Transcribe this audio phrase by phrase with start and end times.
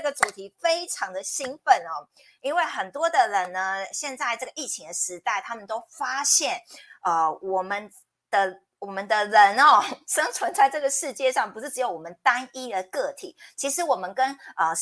[0.00, 2.08] 这个主题非常的兴奋哦，
[2.40, 6.58] 因为很多的人呢，现在这个疫情的时代，他们都发现，
[7.02, 7.92] 呃，我们
[8.30, 14.26] 的我们的人哦， 生存在这个世界上，不是只有我们单一的个体，其实我们跟
[14.56, 14.72] 呃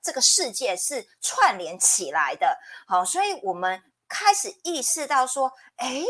[0.00, 2.56] 这个世界是串联起来的。
[2.86, 6.04] 好，所以我们开始意识到说，哎。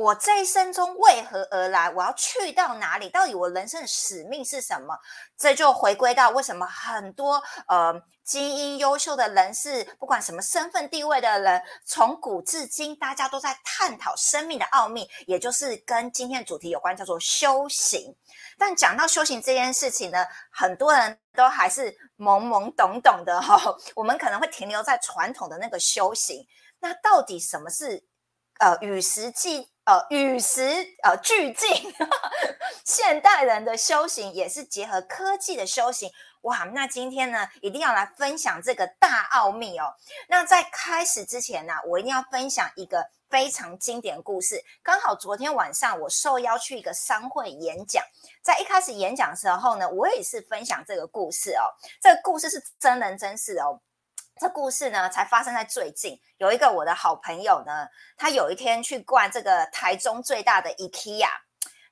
[0.00, 1.90] 我这一生中为何而来？
[1.90, 3.10] 我要去到哪里？
[3.10, 4.98] 到底我人生的使命是什么？
[5.36, 7.92] 这就回归到为什么很多呃
[8.24, 18.16] 基因优秀的人士，不管什么身份地位的人，从古至今，大家都在探讨生命的奥秘，也就是跟今天的主题有关，叫做修行。
[18.56, 23.60] 但讲到修行这件事情呢，很多人都还是懵懵懂懂的哈。
[23.94, 26.46] 我们可能会停留在传统的那个修行。
[26.82, 28.02] 那到底什么是
[28.60, 30.62] 呃与时俱呃，与时
[31.02, 31.92] 呃俱进，
[32.84, 36.08] 现代人的修行也是结合科技的修行。
[36.42, 39.92] 哇，那今天呢，一定要来分享这个大奥秘哦。
[40.28, 44.62] 那在开始之前呢，我一定要分享一个非常经典故事。
[44.82, 48.04] 刚好昨天晚上我受邀去一个商会演讲，
[48.42, 51.64] 在一开始演讲的时候呢，我也是分享这个故事哦。
[52.00, 53.80] 这个故事是真人真事哦。
[54.40, 56.18] 这故事呢，才发生在最近。
[56.38, 61.28] 有一个我的好朋友呢，他有一天去逛这个台中最大的 IKEA。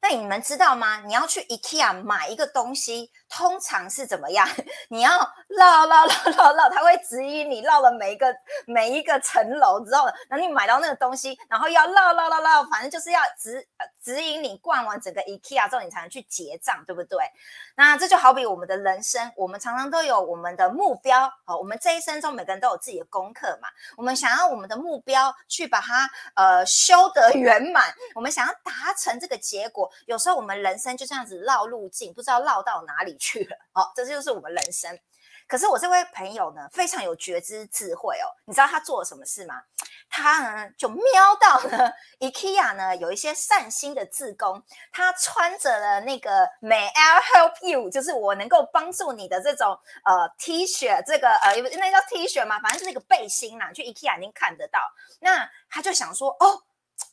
[0.00, 1.00] 那你们知道吗？
[1.04, 4.48] 你要去 IKEA 买一个东西，通常是怎么样？
[4.88, 5.10] 你要
[5.48, 8.32] 绕绕绕绕绕，他会指引你绕了每一个
[8.66, 13.66] 每一个层楼之后，然后你买到那个东西，然后要绕绕绕绕，反正就是要指
[14.00, 17.18] 指引你逛完整个 IKEA 之后，你才能去结账，对不对？
[17.74, 21.56] 那这就好比我们的人生，我们常常都有我们的目标哦。
[21.56, 29.87] 我们这一生中每个人都有自己的功课嘛，我们想要我们的目标去把它呃修得圆满，我们想要达成这个结果。
[30.06, 33.56] 有时候我们人生就这样子绕路径，不知道绕到哪里去了。
[33.72, 34.98] 好，这就是我们人生。
[35.46, 38.28] 可是我这位朋友呢，非常有觉知智慧哦。
[38.44, 39.62] 你知道他做了什么事吗？
[40.10, 44.62] 他呢就瞄到了 IKEA 呢有一些善心的志工，
[44.92, 54.80] 他穿着了那个 May I help you，就是我能够帮助你的这种呃 T 恤，这个呃那叫 T 恤嘛，反正是那个背心啦，去 IKEA 已经看得到。
[55.20, 56.62] 那他就想说，哦。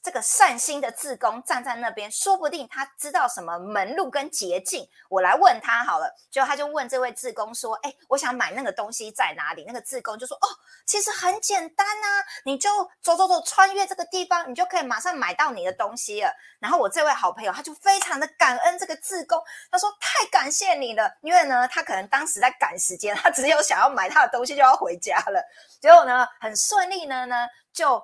[0.02, 4.88] 这个善心的自工站在那边，说不定他知道什么门路跟捷径。
[5.10, 10.48] 我来问他好了，就他就问这位自工说：“哎，我想买那个东西在哪里？”那个自工就说：“哦，
[10.86, 12.70] 其实很简单啊，你就
[13.02, 19.42] 走走走，穿越这个地方，你就可以马上买到你的东西了。”然后我这位好朋友他就非常的感恩这个自工，
[19.72, 25.44] 他说：“太感谢你了，因为呢，他可能当时在赶时间，他只有想要买他的东西就要回家了。
[25.82, 27.36] 结果呢，很顺利呢呢
[27.74, 28.02] 就。”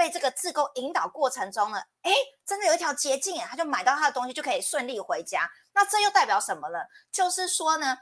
[0.00, 2.10] 被这个自购引导过程中呢，哎，
[2.46, 5.46] 真的有一条捷径哎，他就买到他的东西就可以顺利回家。
[5.74, 6.78] 那这又代表什么呢？
[7.12, 7.98] 就是说呢。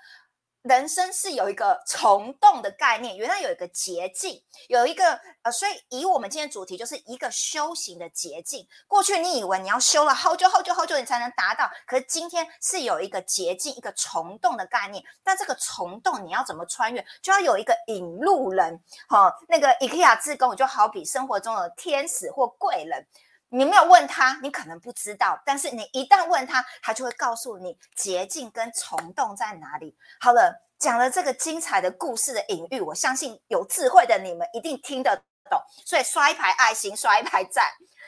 [0.63, 8.67] 人生是有一个虫洞的概念，原来有一个捷径，有一个呃，所以以我们今天主题就是一个修行的捷径。
[8.87, 15.03] 过去你以为你要修了好久好久好久你才能达到，可是今天是有一个捷径，一个虫洞的概念。
[15.23, 18.83] 但这个虫洞你要怎么穿越，就要有一个引路人。
[19.09, 23.07] 哈，那个 IKEA 自工就好比生活中的天使或贵人。
[23.51, 29.97] 你没有问他，你可能不知道；但是你一旦问他，他就会告诉你捷径跟虫洞在哪里。
[30.21, 35.17] 好了，讲了这个精彩的故事的隐喻，我相信有智慧的你们一定听得
[35.51, 37.65] 懂，所以刷一排爱心，刷一排赞。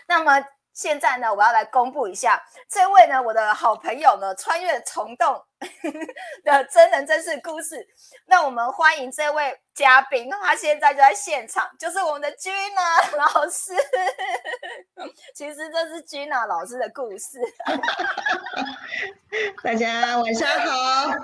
[0.07, 0.45] 那么。
[0.73, 5.43] 现在呢，我要来公布一下这位呢，我的好朋友呢，穿越虫洞
[6.45, 7.87] 的真人真事故事。
[8.27, 13.75] 那我们欢迎这位嘉宾，他现在就在现场，就是我们的君娜 老师。
[15.35, 17.39] 其实这是君娜老师的故事。
[19.63, 21.15] 大家晚上好，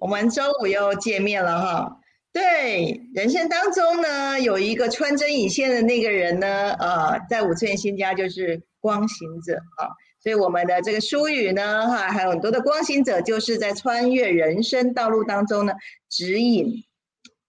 [0.00, 1.96] 我们周五又见面了哈。
[2.36, 8.60] 对，人生当中呢，有一个穿针引线的那个人呢，呃，在五次元新家就是。
[8.78, 9.90] 光行者啊，
[10.22, 15.72] 所以我们的这个书语呢，哈，还有很多的光行者，就是在穿越人生道路当中呢，
[16.08, 16.84] 指引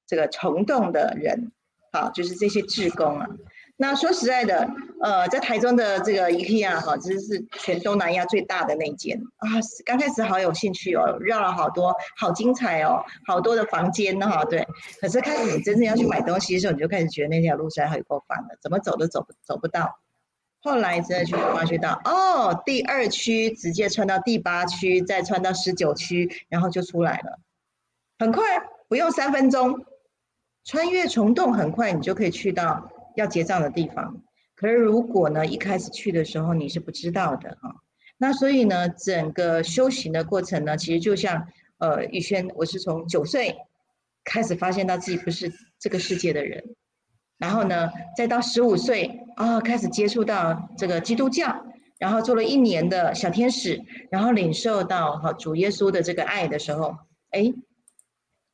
[0.08, 1.52] 这个虫洞的人，
[1.92, 3.28] 好，就是这些志工啊。
[3.80, 4.68] 那说实在的，
[5.02, 9.48] 呃，在台中的这个 IKEA 哈，其实是全东南亚最大的那间啊。
[9.86, 14.68] 刚开始好有兴趣哦，绕了好多，好精彩哦，好多的房间哈，对。
[15.00, 20.00] 可是开始你真正要去买东西的时候，你就开始觉得那条路实在很够烦的，怎么走都走不走不到。
[20.60, 27.40] 后来真的去发觉到，哦，第二区直接穿到第八区，再穿到十九区，然后就出来了，
[28.18, 28.44] 很快，
[28.90, 29.86] 不用三分钟，
[30.66, 34.24] 穿越虫洞，很快你就可以去到要结账的地方。
[34.56, 37.76] 可是如果呢，一开始去的时候你是不知道的啊，
[38.18, 41.48] 那所以呢，整个修行的过程呢，其实就像
[41.78, 43.56] 呃宇轩，我是从九岁
[44.24, 46.64] 开始发现到自己不是这个世界的人，
[47.38, 51.66] 然后呢，再到十五岁啊，开始接触到这个基督教，
[52.00, 53.80] 然后做了一年的小天使，
[54.10, 56.96] 然后领受到哈主耶稣的这个爱的时候，
[57.30, 57.54] 哎，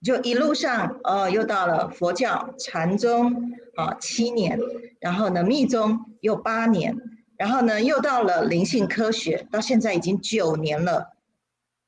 [0.04, 4.60] 就一路上哦，又到了佛教禅宗啊七年，
[5.00, 6.96] 然后呢密宗又八年。
[7.36, 11.14] 然后呢，又到了灵性科学，到现在已经九年了。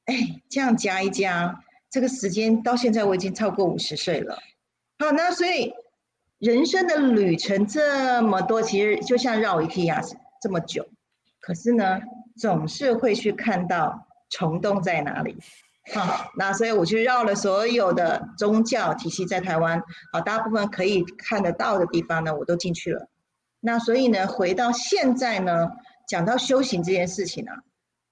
[0.05, 4.39] 哎，这样加一加，这个时间到现在我已经超过五十岁了。
[4.99, 5.71] 好，那所以
[6.39, 10.01] 人生的旅程这么多，其实就像绕一匹亚
[10.41, 10.85] 这么久，
[11.39, 12.01] 可是呢，
[12.35, 15.37] 总是会去看到虫洞在哪里。
[15.93, 23.07] 好，那所以我去绕了所有的宗教体系在台湾，好，大部分可以看得到的地方呢，我都进去了。
[23.59, 25.69] 那所以呢，回到现在呢，
[26.07, 27.53] 讲到修行这件事情啊，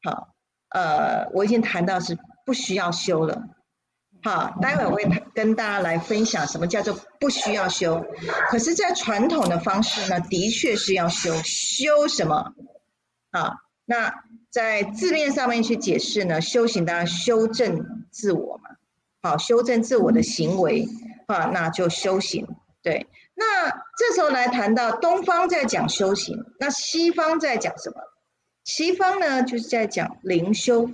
[0.03, 0.27] 好，
[0.69, 3.41] 呃，我已经谈到是不需要修了，
[4.23, 5.03] 好，待会我会
[5.33, 8.05] 跟大家来分享什么叫做不需要修。
[8.49, 12.53] 可是，在传统的方式呢，的确是要修，修什么？
[13.31, 13.55] 啊，
[13.85, 14.13] 那
[14.53, 18.69] 在字面上面去解释呢，修行当然修正自我嘛，
[19.23, 20.87] 好，修正自我的行为，
[21.25, 22.47] 啊，那就修行，
[22.83, 23.07] 对。
[23.33, 23.67] 那
[23.97, 27.95] 这时候来谈到东方在讲修行，那西方在讲什么？
[28.63, 30.87] 西方呢就是在讲灵修，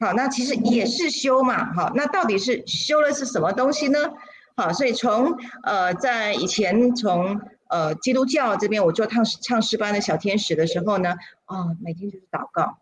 [0.00, 4.10] 好，那其实也是修嘛，好，那到底是修的是什么东西呢？
[4.56, 11.14] 好，所以从呃在以前从呃基督教这边我做唱唱诗班的小天使的时候呢，
[11.46, 12.76] 哦，每天就是祷告，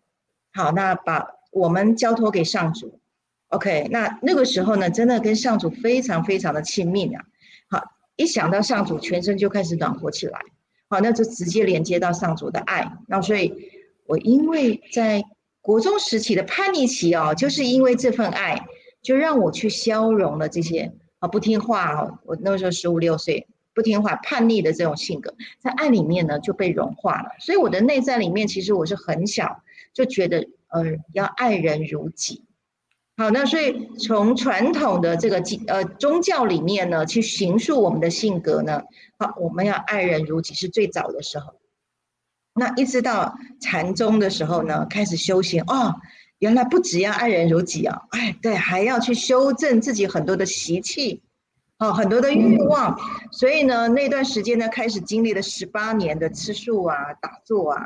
[0.57, 2.99] 好，那把我们交托给上主
[3.49, 7.23] ，OK，那那个时候呢，真的跟上主非常非常的亲密啊。
[7.69, 7.85] 好
[8.17, 10.41] 一想到上主，全身就开始暖和起来，
[10.89, 12.91] 好，那就直接连接到上主的爱。
[13.07, 13.53] 那所以，
[14.07, 15.23] 我因为在
[15.61, 18.65] 国中时期的叛逆期哦，就是因为这份爱，
[19.03, 22.19] 就让我去消融了这些啊不听话哦。
[22.25, 27.29] 我那时候十五六岁，不听话、叛逆的这种性格，在爱里面呢就被融化了。
[27.41, 29.63] 所以我的内在里面，其实我是很小
[29.97, 30.85] 就觉得，呃，
[31.15, 32.45] 要爱人如己。
[33.17, 38.83] 好，那所以从传统的这个呃宗教里面呢，去形塑我们的性格呢，
[39.19, 41.55] 好，我们要爱人如己是最早的时候。
[42.53, 45.95] 那一直到禅宗的时候呢，开始修行哦，
[46.41, 51.23] 原来不只要爱人如己啊，哎，对，还要去修正自己很多的习气，
[51.79, 53.01] 哦，很多的欲望。
[53.33, 57.81] 所以呢，那段时间呢，开始经历了十八年的吃素啊、打坐啊。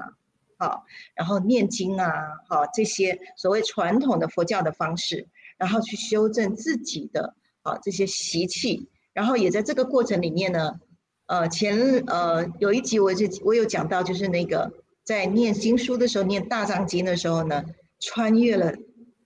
[0.61, 0.85] 好，
[1.15, 2.13] 然后念经啊，
[2.47, 5.27] 好这些所谓传统的佛教的方式，
[5.57, 10.79] 然后去修正自己的啊这些习气，然后也在这个过程里面呢，
[11.25, 14.71] 呃前呃有一集我就我有讲到，就是那个
[15.03, 17.65] 在念经书的时候，念大藏经的时候呢，
[17.99, 18.75] 穿越了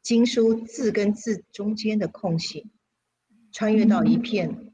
[0.02, 2.70] 经书字跟字中间的空隙，
[3.50, 4.72] 穿越到一片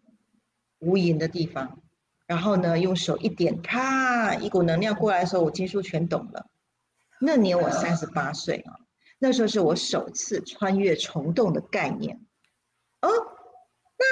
[0.81, 1.80] 无垠的地方。
[2.31, 6.47] 然后呢，用手一点，啪，一股能量过来的时候，我经书全懂了。
[7.21, 8.79] 那年我三十八岁啊，
[9.19, 12.25] 那时候是我首次穿越虫洞的概念。
[13.03, 13.09] 哦，
[13.99, 14.07] 那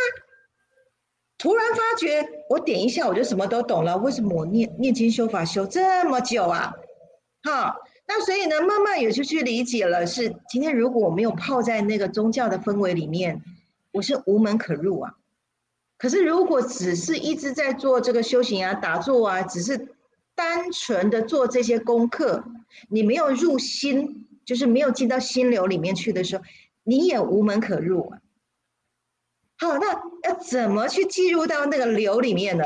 [1.39, 3.97] 突然发觉，我点一下我就什么都懂了。
[3.99, 6.75] 为什么我念念经修法修这么久啊？
[7.45, 7.77] 哈，
[8.09, 13.45] 那所以呢，慢慢也就去理解了，是今天如果我没有泡在那个宗教的氛围里面，
[13.93, 15.15] 我是无门可入啊。
[15.99, 19.97] 可是，如果只是一直在做这个修行啊、打坐啊，只是
[20.37, 22.45] 单纯的做这些功课，
[22.89, 26.45] 你没有入心，就是没有进到心流里面去的时候，
[26.85, 28.21] 你也无门可入啊。
[29.59, 32.65] 好，那要怎么去进入到那个流里面呢？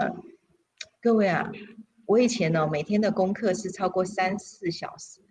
[1.01, 1.51] 各位啊，
[2.05, 5.23] 我以前呢，每天的功课是超过三四小时，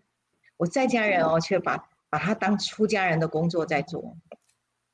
[0.58, 4.18] 我在家人哦，却把把它当出家人的工作在做。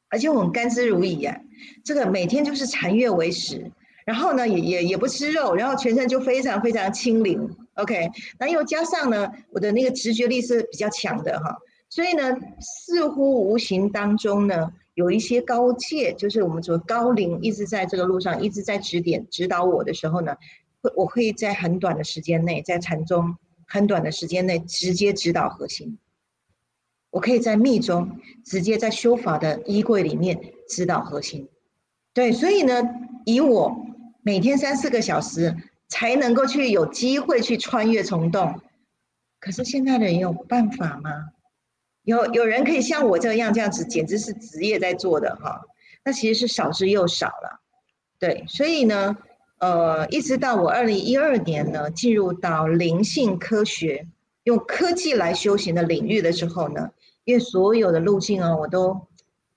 [0.10, 1.42] 而且我们甘之如饴呀，
[1.84, 3.72] 这个每天就是禅悦为食，
[4.06, 7.50] 然后呢也也也不吃肉，然后全身就非常非常清灵。
[7.76, 8.10] OK，
[8.40, 11.56] 那又加上呢，我的那个直觉力是比较强的哈，
[11.90, 20.36] 所以呢，似乎无形当中呢，有一些高界，就是我们说高龄，一直在这个路上一直在指点指导我的时候呢，
[20.82, 23.36] 会我会在很短的时间内，在禅中
[23.68, 26.00] 很短的时间内直接指导核心。
[27.10, 31.48] 我可以在密中直接在修法的衣柜里面指导核心，
[32.14, 32.84] 对，所以呢，
[33.26, 33.76] 以我
[34.22, 35.56] 每天三四个小时
[35.88, 38.60] 才能够去有机会去穿越虫洞，
[39.40, 41.30] 可是现在的人有办法吗？
[42.04, 45.62] 有有人可以像我这样这样子，简直是职业在做的哈，
[46.04, 47.62] 那其实是少之又少了，
[48.20, 49.18] 对，所以呢，
[49.60, 54.08] 呃，一直到我二零一二年呢，进入到灵性科学。
[54.44, 56.90] 用科技来修行的领域的时候呢，
[57.28, 59.06] 因为所有的路径啊，我都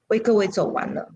[0.09, 1.13] 为各位走完了，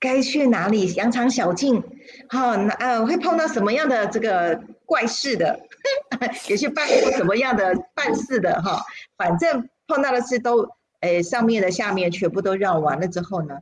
[0.00, 1.84] 该去哪里扬长小径，
[2.30, 5.60] 好，那呃会碰到什么样的这个怪事的，
[6.48, 8.82] 也去办过什么样的办事的哈，
[9.18, 10.66] 反正碰到的事都，
[11.00, 13.58] 诶上面的下面全部都绕完了之后呢，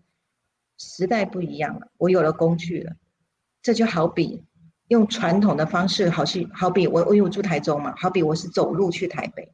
[0.79, 2.93] 时代不一样了，我有了工具了，
[3.61, 4.45] 这就好比
[4.87, 9.53] 用传统的方式，好去好比我我因为我住台中嘛，好比我是走路去台北。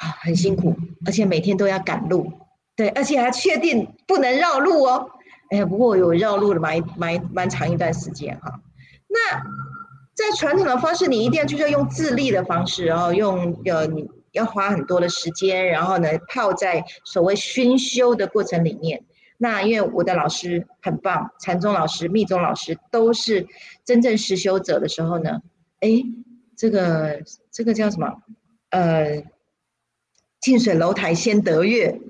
[0.00, 2.32] 啊，很辛苦，而且每天都要赶路，
[2.74, 5.10] 对，而且还确定不能绕路哦。
[5.50, 8.60] 哎呀，不过有绕路的蛮蛮蛮长一段时间哈。
[9.08, 9.42] 那
[10.14, 19.04] 在传统的方式，你一定要就是要用自立的方式，然后用呃你要花很多的时间，然后呢泡在所谓熏修的过程里面。
[19.36, 23.46] 那因为我的老师很棒，禅宗老师、密宗老师都是
[23.84, 25.42] 真正实修者的时候呢，
[25.80, 25.90] 哎，
[26.56, 28.10] 这个这个叫什么？
[28.70, 29.22] 呃。
[30.40, 32.00] 近水楼台先得月，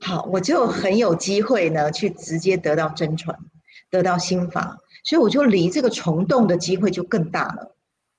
[0.00, 3.36] 好，我就很有机会呢，去直接得到真传，
[3.90, 7.74] 得到心法，所以我就离这个虫洞的机会就更大了。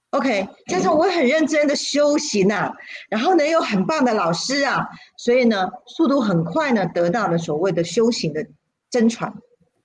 [0.09, 2.73] OK，加上我很认真的修行啊，
[3.09, 4.85] 然后呢又很棒的老师啊，
[5.17, 8.45] 所以呢速度很快呢，得到了所谓的修行的
[8.89, 9.33] 真传，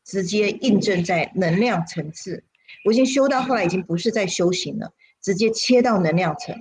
[0.04, 2.42] 直接印证在能量层次。
[2.84, 6.60] 我已经修到后来已经不是在修行了，直接切到能量层，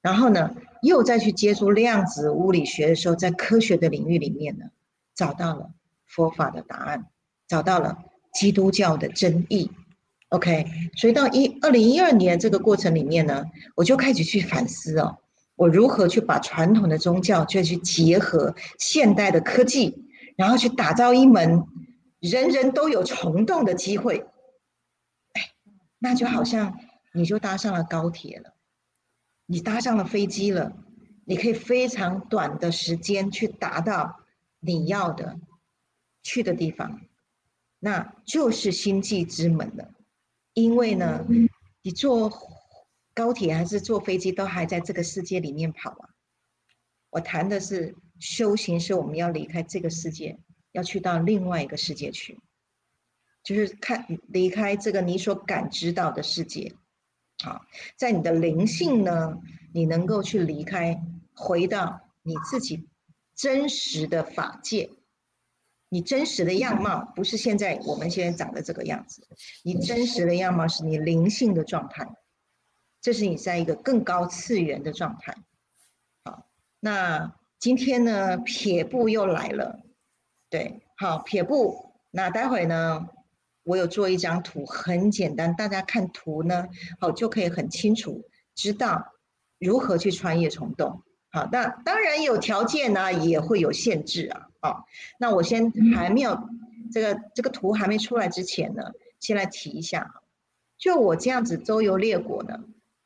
[0.00, 0.52] 然后呢。
[0.86, 4.64] 又再去接触量子物理学的时候，在科学的领域里面呢，
[5.14, 5.70] 找到了
[6.06, 7.06] 佛法的答案，
[7.46, 7.98] 找到了
[8.32, 9.70] 基督教的真意。
[10.30, 10.66] OK，
[10.96, 13.44] 所以到一二零一二年这个过程里面呢，
[13.76, 15.18] 我就开始去反思哦，
[15.54, 20.04] 我如何去把传统的宗教就去结合现代的科技，
[20.36, 21.64] 然后去打造一门
[22.18, 24.26] 人人都有虫洞的机会。
[25.34, 25.42] 哎，
[26.00, 26.76] 那就好像
[27.14, 28.55] 你就搭上了高铁了。
[29.46, 30.76] 你搭上了飞机了，
[31.24, 34.20] 你可以非常短的时间去达到
[34.60, 35.38] 你要的
[36.22, 37.00] 去的地方，
[37.78, 39.94] 那就是星际之门了。
[40.52, 41.24] 因为呢，
[41.82, 42.32] 你坐
[43.14, 46.10] 高铁还是坐飞机，都还在这个世界里面跑啊。
[47.10, 50.38] 我谈的是修行，是我们要离开这个世界，
[50.72, 52.40] 要去到另外一个世界去，
[53.44, 56.74] 就是看离开这个你所感知到的世界。
[57.44, 57.66] 好，
[57.96, 59.40] 在你的灵性呢，
[59.72, 61.02] 你能够去离开，
[61.34, 62.88] 回到你自己
[63.34, 64.90] 真实的法界，
[65.90, 69.26] 你真实的样貌不是现在我们现在长的这个样子，
[69.62, 72.08] 你真实的样貌是你灵性的状态，
[73.02, 75.36] 这是你在一个更高次元的状态。
[76.24, 76.46] 好，
[76.80, 79.80] 那今天呢，撇步又来了，
[80.48, 83.08] 对，好，撇步，那待会呢？
[83.66, 86.68] 我有做一张图，很简单，大家看图呢，
[87.00, 89.04] 好就可以很清楚知道
[89.58, 91.02] 如何去穿越虫洞。
[91.32, 94.48] 好，那当然有条件呢，也会有限制啊。
[94.62, 94.84] 哦，
[95.18, 96.38] 那我先还没有
[96.92, 100.14] 这个这个图还没出来之前呢，先来提一下。
[100.78, 102.60] 就我这样子周游列国呢，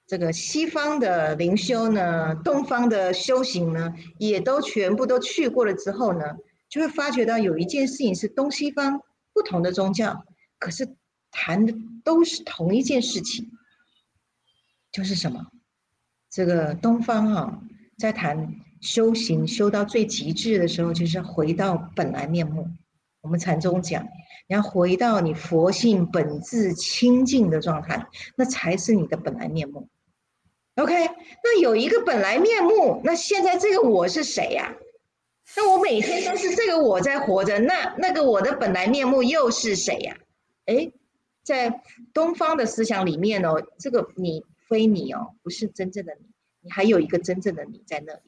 [0.06, 6.36] 这个西方的灵修呢，东方的修行呢，也都全部都去过了之后呢，
[6.68, 9.00] 就会发觉到有一件事情是东西方
[9.32, 10.22] 不同的宗教。
[10.60, 10.88] 可是
[11.32, 11.74] 谈的
[12.04, 13.50] 都是同一件事情，
[14.92, 15.44] 就是什么？
[16.30, 17.60] 这个东方啊，
[17.98, 22.68] 在谈修行修到最极致的时候，就是回到本来面目。
[23.22, 24.04] 我们禅宗讲，
[24.48, 29.88] 你要回到你佛性本质清净的状态，那才是你的本来面目。
[30.76, 30.94] OK，
[31.42, 34.74] 那有一个本来面目，那现在这个我是谁呀？
[35.56, 40.16] 那我每天都是这个我在活着，那那个我的本来面目又是谁呀？
[40.70, 40.92] 哎，
[41.42, 41.82] 在
[42.14, 46.26] 东方的思想里面哦，这个你非你哦，不是真正的你，
[46.60, 48.20] 你还有一个真正的你在那里，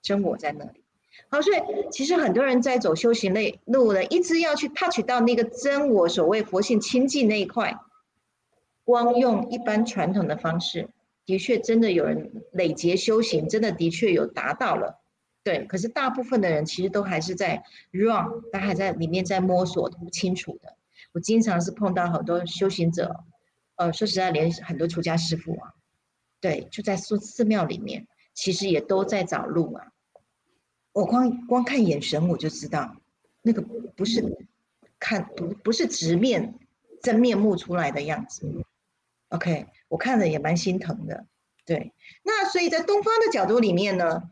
[0.00, 0.82] 真我在那里。
[1.28, 1.58] 好，所以
[1.90, 7.78] 其实很多人在走修行类路呢，一直要去 touch 到那个真我，所谓佛性清净那一块，
[8.84, 10.88] 光用一般传统的方式，
[11.26, 15.02] 的确真的有人累劫修行，真的的确有达到了，
[15.44, 15.66] 对。
[15.66, 20.76] 可是大部分的人其实都还是在 wrong，他还在里面在摸索，不清楚的。
[21.12, 23.24] 我经常是碰到很多修行者，
[23.76, 25.74] 呃，说实在，连很多出家师傅啊，
[26.40, 29.88] 对，就在寺寺庙里面，其实也都在找路啊。
[30.92, 32.96] 我光光看眼神，我就知道，
[33.42, 33.62] 那个
[33.96, 34.46] 不是
[34.98, 36.54] 看不不是直面
[37.02, 38.46] 真面目出来的样子。
[39.28, 41.26] OK，我看着也蛮心疼的。
[41.64, 41.92] 对，
[42.24, 44.30] 那所以在东方的角度里面呢，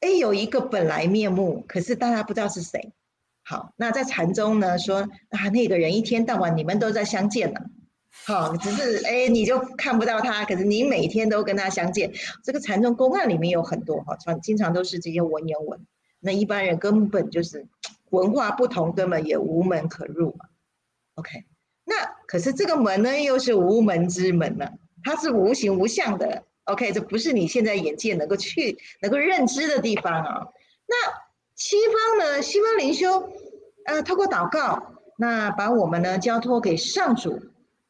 [0.00, 2.92] 哎，有一个本来面目，可是大家不知道是谁。
[3.48, 7.60] 好，那在禅宗呢，说啊，那个人一天到晚你们都在相见呢，
[8.26, 12.12] 好，只是哎你就看不到他，可是你每天都跟他相见。
[12.44, 15.80] 这个禅宗公案里面有很多哈，常经常都是这些文言文，
[16.20, 17.66] 那一般人根本就是
[18.10, 20.44] 文化不同，根本也无门可入嘛。
[21.14, 21.44] OK，
[21.86, 21.94] 那
[22.26, 24.68] 可是这个门呢，又是无门之门呢，
[25.02, 26.44] 它是无形无相的。
[26.64, 30.48] OK，这不是你现在眼界能够去、能够认知的地方啊。
[30.86, 31.27] 那
[31.58, 32.40] 西方呢？
[32.40, 33.30] 西方灵修，
[33.84, 34.80] 呃，透过祷告，
[35.18, 37.38] 那把我们呢交托给上主，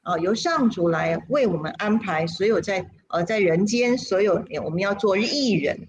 [0.03, 5.87] 啊，由上主来为我们安排所有在呃在人间所有我们要做艺人。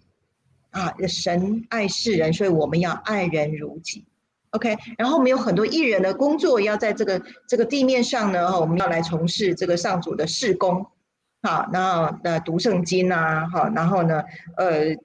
[0.71, 4.05] 啊，神爱世人，所以我们要爱人如己。
[4.51, 10.85] OK，然后我们有很多艺人的工作要在这个这个地面上呢，我们要来从事这个上主的事工。
[11.41, 14.23] 好，然后呃读圣经啊，好，然后呢，
[14.57, 14.95] 呃，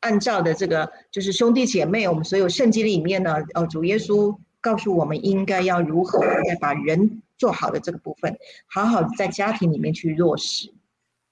[0.00, 8.36] 按照的这个就是兄弟姐妹，我们所有圣经里面呢，呃，主耶稣告诉我们应该要如何在把人做好的这个部分，
[8.66, 10.72] 好好在家庭里面去落实。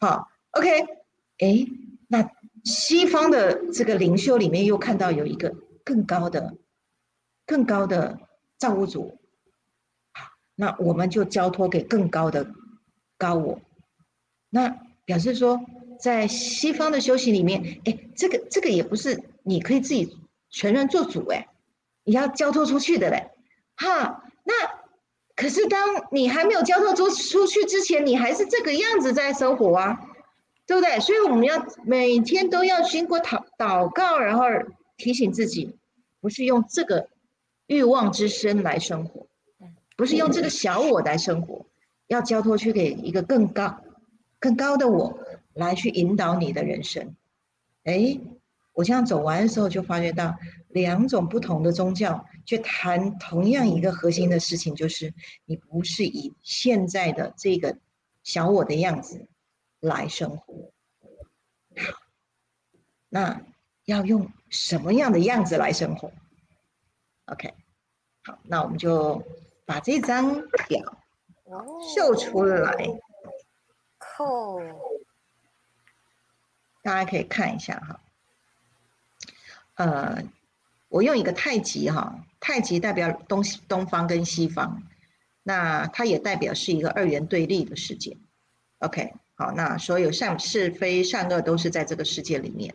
[0.01, 0.81] 好，OK，
[1.39, 1.67] 哎，
[2.09, 2.31] 那。
[2.65, 5.55] 西方的这个灵修里面又看到有一个
[5.85, 6.57] 更高的、
[7.47, 8.19] 更高的
[8.59, 9.21] 造物主，
[10.11, 10.25] 好，
[10.57, 12.51] 那我们就交托给更高的
[13.17, 13.61] 高我。
[14.51, 15.61] 那表示说，
[16.01, 20.17] 在西方的修行里面，哎，这个这个也不是你可以自己
[20.51, 21.49] 全然做主，哎，
[22.05, 23.31] 你要交托出去的嘞，
[23.77, 24.25] 哈。
[24.45, 24.55] 那
[25.35, 29.99] 可是当你还没有交托出出去之前，你还是这个样子在生活啊。
[30.69, 30.99] 对不对？
[30.99, 34.43] 所以我们要每天都要经过祷祷告，然后
[34.97, 35.79] 提醒自己，
[36.21, 37.09] 不是用这个
[37.69, 39.29] 欲望之身来生活，
[39.97, 41.67] 不是用这个小我来生活，
[42.09, 43.77] 要交托去给一个更高、
[44.41, 45.17] 更高的我
[45.57, 47.17] 来去引导你的人生。
[47.83, 48.21] 哎，
[48.73, 50.37] 我这样走完的时候，就发觉到
[50.69, 55.13] 两种不同的宗教，却谈同样一个核心的事情，就是
[55.45, 57.77] 你不是以现在的这个
[58.23, 59.27] 小我的样子。
[59.79, 60.73] 来生活，
[63.11, 63.43] 那
[63.85, 66.11] 要用什么样的样子来生活
[67.27, 67.53] ？OK，
[68.25, 69.23] 好，那我们就
[69.67, 70.99] 把这张表
[71.95, 72.89] 秀出来，
[73.99, 74.59] 扣，
[76.87, 78.01] 大家可以看一下哈。
[79.75, 80.23] 呃，
[80.89, 84.83] 我用一个太极哈，太极代表东西东方跟西方，
[85.43, 88.17] 那它也代表是一个二元对立的世界。
[88.79, 89.13] OK。
[89.39, 92.75] 好，那所有善是非善恶都是在这个世界里面。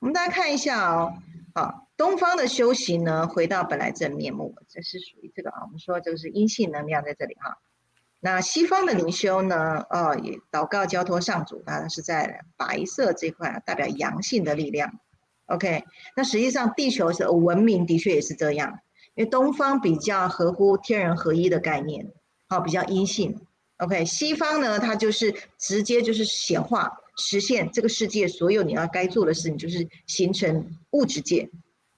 [0.00, 1.12] 我们大家看一下哦。
[1.54, 5.64] 好，东方的修行呢，回到本来真面目，这是属于这个啊。
[5.64, 7.58] 我们说这个是阴性能量在这里哈。
[8.20, 14.98] 那西方的灵修呢，哦，也祷告交托上主，它是在白色这块，代表阳性的力量。
[15.46, 15.84] OK，
[16.16, 18.80] 那实际上地球是文明，的确也是这样，
[19.14, 22.12] 因为东方比较合乎天人合一的概念，
[22.48, 23.40] 好，比较阴性。
[23.78, 31.48] OK，西方呢，它就是直接就是显化实现这个世界所有你要该做的事情，就是形成物质界。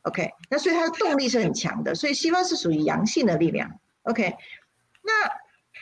[0.03, 3.81] OK，那所以它的动力是很强的，所以西方是属于阳性的力量。
[4.03, 4.37] OK，
[5.03, 5.13] 那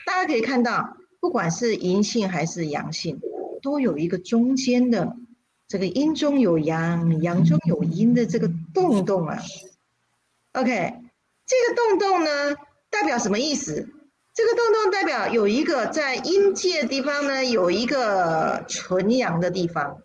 [0.09, 3.21] 大家可以看到，不管是阴性还是阳性，
[3.61, 5.14] 都有一个中间的
[5.68, 9.38] 这个阴中有阳，阳中有阴的这个洞洞啊。
[10.53, 10.94] OK，
[11.44, 12.57] 这个洞洞呢，
[12.88, 13.87] 代表什么意思？
[14.33, 19.99] 这个洞洞代表有一个在阴界的地方呢，有一个纯阳的地方。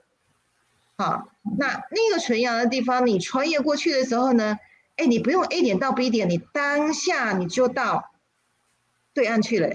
[0.97, 4.57] 好，那那个纯阳的地方，你穿越过去的时候呢，
[4.97, 8.11] 哎，你不用 A 点到 B 点，你当下你就到
[9.13, 9.69] 对岸去了。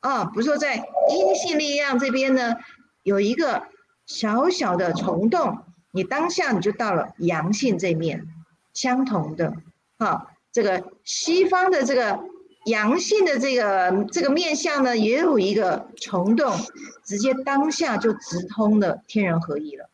[0.00, 2.56] 啊，不是说在阴性力量这边呢，
[3.02, 3.62] 有一个
[4.06, 5.58] 小小的虫洞，
[5.92, 8.26] 你当下你就到了阳性这面，
[8.74, 9.54] 相同的。
[9.98, 12.20] 啊，这个西方的这个。
[12.66, 16.54] 阳性的这个这个面相呢，也有一个虫洞，
[17.02, 19.88] 直接当下就直通的天人合一了。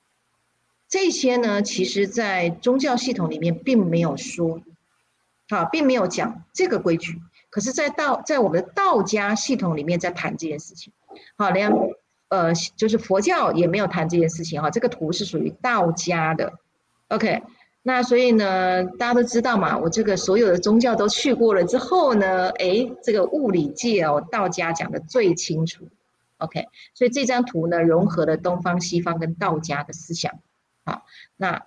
[0.89, 4.61] 这些呢，其实在宗教系统里面并没有说，
[5.49, 7.21] 好，并没有讲这个规矩。
[7.57, 10.93] 可是，在道在我们的道家系统里面在谈这件事情，
[11.39, 11.73] 好，连
[12.29, 14.69] 呃，就是佛教也没有谈这件事情哈。
[14.69, 16.53] 这个图是属于道家的
[17.09, 17.43] ，OK。
[17.81, 25.89] 那所以呢，大家都知道嘛，我这个所有的宗教都去过了之后呢，哎，这个物理界哦，道家讲的最清楚
[26.37, 30.35] ，OK，所以这张图呢，融合了东方、西方跟道家的思想。
[30.85, 31.07] 好，
[31.39, 31.63] 那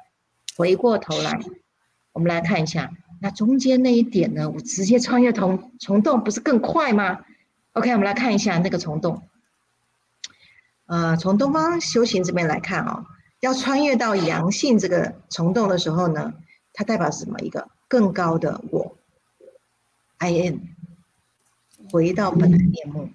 [0.55, 1.39] 回过头来，
[2.13, 7.25] 我们来看一下，那中间那一点呢，我直接穿越虫虫洞，不是更快吗
[7.73, 9.23] ？OK，我们来看一下那个虫洞。
[10.85, 13.05] 呃，从东方修行这边来看啊。
[13.41, 16.33] 要穿越到阳性这个虫洞的时候呢，
[16.73, 17.39] 它代表什么？
[17.39, 18.97] 一个更高的我
[20.17, 20.57] ，I am，
[21.89, 23.09] 回到本来面目。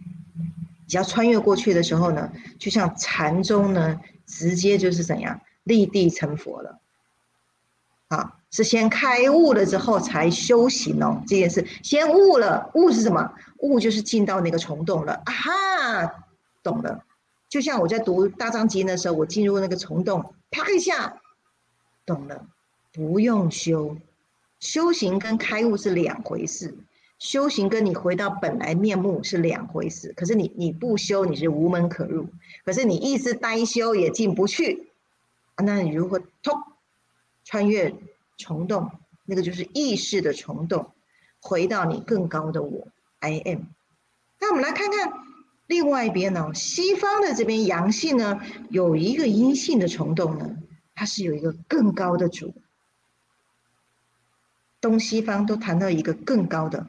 [0.88, 6.81] 只要穿越过去的时候呢，就像禅宗呢，直接就是怎样立地成佛了。
[8.09, 11.21] 啊，是先开悟了之后才修行哦。
[11.27, 13.35] 这件事先悟了，悟是什么？
[13.59, 16.14] 悟就是进到那个虫洞了啊哈，
[16.62, 17.05] 懂了。
[17.49, 21.21] 就像我在读大藏经的时候，我进入那个虫洞，啪一下，
[22.07, 22.47] 懂了，
[22.93, 23.97] 不用修，
[24.61, 26.77] 修行跟开悟是两回事。
[27.19, 30.12] 修行跟你回到本来面目是两回事。
[30.17, 32.27] 可是你你不修，你是无门可入；
[32.64, 34.93] 可是你意识呆修也进不去。
[35.57, 36.62] 那你如何通
[37.45, 37.93] 穿越
[38.37, 38.90] 虫洞？
[39.25, 40.92] 那个就是意识的虫洞，
[41.40, 42.88] 回到你更高的我
[43.20, 43.61] I am。
[44.40, 45.12] 那我们来看看
[45.66, 46.53] 另外一边呢？
[46.55, 50.57] 西方的这边阳性呢，有一个阴性的虫洞呢，
[50.94, 52.55] 它是有一个更高的主。
[54.81, 56.87] 东西方都谈到一个更高的，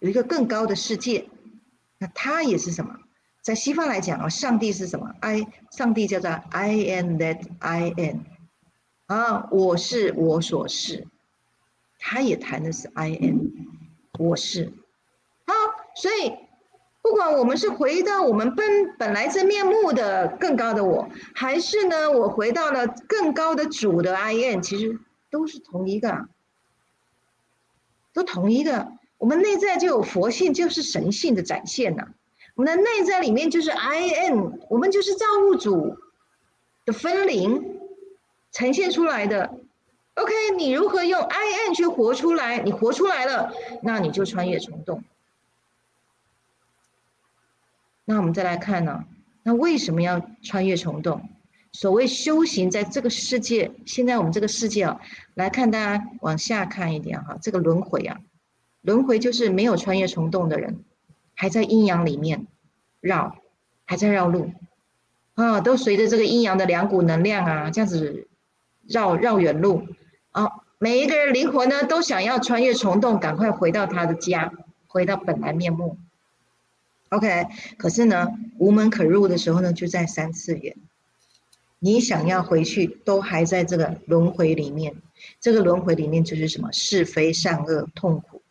[0.00, 1.28] 有一个更高的世界。
[1.98, 2.98] 那它也是什么？
[3.42, 8.22] 在西方来讲啊，上帝是什么？I，上帝叫做 I am that I am，
[9.12, 11.06] 啊，我是我所是，
[11.98, 13.40] 他也谈的是 I am，
[14.18, 14.72] 我是，
[15.44, 15.52] 好，
[15.94, 16.32] 所以
[17.02, 24.98] 不管我们是回到我们本本来真面目的更高的我，还是呢，我回到了更高的主的 I am，其实
[25.30, 26.26] 都是同一个，
[28.14, 32.08] 都同一个，我们内在就有佛性，就是神性的展现呐。
[32.54, 35.98] 我们的内在里面就是 I N，我们就是造物主
[36.86, 37.78] 的分灵
[38.52, 39.58] 呈现出来的。
[40.14, 42.58] OK，你如何用 I N 去活出来？
[42.58, 45.02] 你活出来了，那你就穿越虫洞。
[48.04, 49.04] 那我们再来看呢？
[49.42, 51.28] 那为什么要穿越虫洞？
[51.72, 55.00] 所谓修行，在这个世界，现在我们这个世界啊，
[55.34, 58.20] 来看大家往下看一点哈，这个轮回啊，
[58.82, 60.84] 轮回就是没有穿越虫洞的人。
[61.34, 62.46] 还在阴阳里面
[63.00, 63.38] 绕，
[63.86, 64.52] 还在绕路
[65.34, 68.28] 啊，都随着这个阴阳的两股能量啊，这样子
[68.86, 69.86] 绕绕远路
[70.32, 70.48] 啊。
[70.78, 74.52] 每一个人灵魂呢，都想要穿越虫洞，赶快回到他的家，
[74.88, 75.96] 回到本来面目。
[77.10, 80.74] OK，可是呢，无门可入的时候呢，就在三次元。
[81.78, 84.96] 你想要回去，都还在这个轮回里面。
[85.40, 88.42] 这个轮回里面就是什么是非善恶痛苦。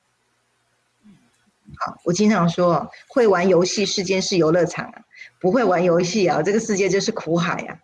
[1.77, 5.01] 好，我经常说，会玩游戏，世间是游乐场啊；
[5.39, 7.79] 不会玩游戏啊，这个世界就是苦海呀。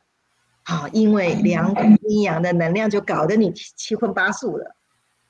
[0.70, 4.76] 好，因为两股阴阳的能量就搞得你七荤八素了，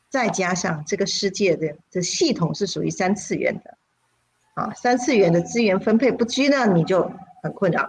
[0.10, 3.78] 再加上这个世界的这系统是属于三次元的，
[4.56, 7.12] 啊，三次元的资源分配不均呢，你就
[7.44, 7.88] 很困扰。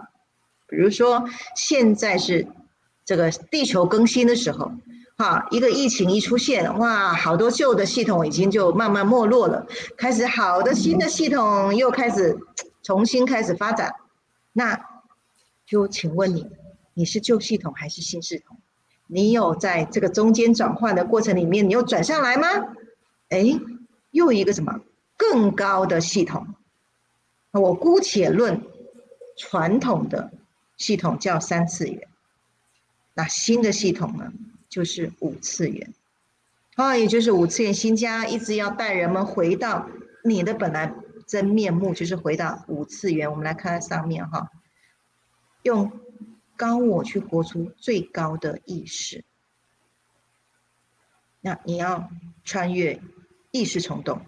[0.67, 2.45] 比如说，现在是
[3.03, 4.71] 这个地球更新的时候。
[5.17, 9.65] 哈，一个疫情一出现，哇，好多旧的系统已经就慢慢没落了，
[9.97, 12.37] 开始好的新的系统又开始
[12.83, 13.93] 重新开始发展。
[14.53, 14.79] 那
[15.65, 16.47] 就请问你，
[16.99, 18.57] 你是旧系统还是新系统？
[19.07, 22.49] 你有在这个中间转换的过程里面，你又转上来吗？
[23.29, 23.57] 哎，
[24.11, 24.81] 又一个什么
[25.15, 26.45] 更高的系统？
[27.51, 28.61] 我姑且论
[29.37, 30.29] 传统的
[30.75, 32.05] 系统叫三次元，
[33.13, 34.33] 那新的系统呢？
[34.67, 35.93] 就是五次元，
[36.75, 39.87] 啊，也就是五次元新家一直要带人们回到
[40.25, 40.93] 你的本来
[41.25, 43.31] 真面目，就是回到五次元。
[43.31, 44.49] 我们来看看上面哈，
[45.63, 45.89] 用
[46.59, 49.23] 高我去活出最高的意识。
[51.39, 52.09] 那你要
[52.43, 52.99] 穿越
[53.51, 54.19] 意识虫洞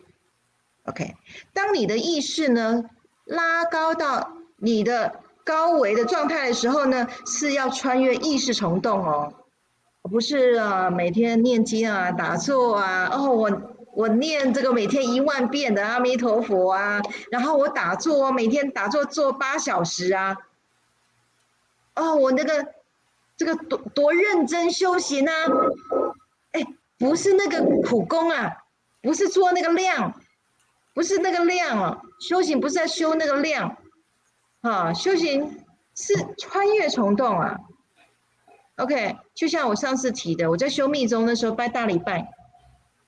[0.86, 1.18] ，OK？
[1.52, 2.86] 当你的意识呢
[3.26, 9.34] 拉高到你的高维的状态的时候呢，是要穿越意识虫洞哦。
[10.04, 13.62] 不是啊，每天念经啊，打坐啊，哦，我
[13.94, 20.38] 我念这个每天一万遍的阿弥陀佛啊，然后我打坐，每天打坐做八小时啊，
[21.96, 22.74] 哦，我那个
[23.38, 25.34] 这个多多认真修行啊，
[26.52, 26.66] 哎，
[26.98, 28.58] 不是那个苦功啊，
[29.02, 30.22] 不是做那个量，
[30.94, 33.78] 不是那个量啊，修行不是在修那个量，
[34.62, 35.64] 啊，修行
[35.96, 37.60] 是穿越虫洞啊。
[38.78, 42.32] OK，就像我上次提的，我在修密宗的时候拜大礼拜，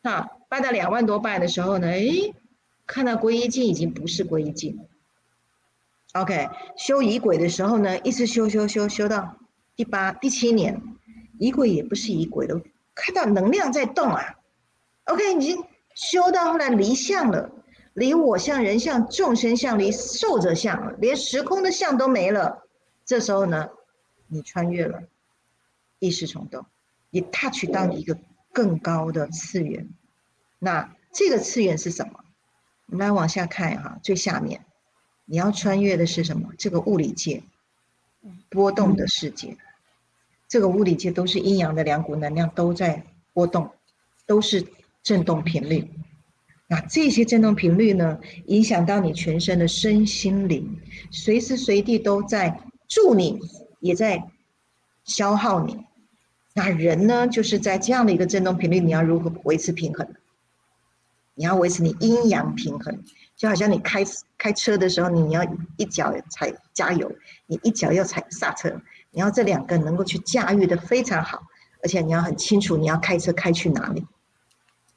[0.04, 2.34] 哈，拜到两万多拜的时候呢，诶，
[2.86, 4.78] 看到皈依经已经不是皈依经。
[6.13, 6.47] OK，
[6.78, 9.38] 修仪轨的时候呢，一直修修修修到
[9.76, 10.82] 第八、第七年，
[11.39, 12.62] 仪轨也不是仪轨了，
[12.93, 14.36] 看到能量在动啊。
[15.06, 15.63] OK，已经
[15.95, 17.52] 修到后来离相了，
[17.93, 22.63] 离我相、人相、众生相、离寿者相，连时空的相都没了。
[23.06, 23.69] 这时候呢，
[24.28, 25.02] 你穿越了。
[25.99, 26.65] 意识冲动，
[27.12, 28.17] 你 touch 到一个
[28.52, 29.89] 更高的次元，
[30.60, 32.19] 那这个次元是什么？
[32.88, 34.65] 我们来往下看哈，最下面
[35.34, 36.52] 你要穿越的是什么？
[36.60, 37.41] 这个物理界，
[38.50, 39.58] 波动的世界，
[40.48, 43.72] 这个物理界都是阴阳的两股能量都在波动，
[44.28, 44.63] 都是
[45.02, 45.89] 振动频率。
[46.67, 53.39] 那这些振动频率呢，影响到你全身的身心灵，随时随地都在助你，
[53.80, 54.24] 也在
[55.04, 55.84] 消耗你。
[56.54, 60.08] 那人呢，就是在这样的一个振动频率，你要如何维持平衡？
[61.34, 63.04] 你要维持你阴阳平衡，
[63.36, 64.04] 就好像你开
[64.38, 65.43] 开车的时候，你要
[65.78, 67.12] 一脚踩加油，
[67.48, 71.43] 你一脚要踩刹车，你要这两个能够去驾驭的非常好，
[71.82, 74.06] 而且你要很清楚你要开车开去哪里。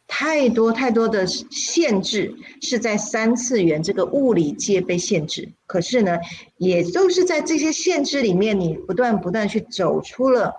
[0.08, 6.18] 太多太多的限制是在三次元这个物理界被限制，可是呢，
[6.58, 10.54] 也都是在这些限制里面，你不断不断去走出了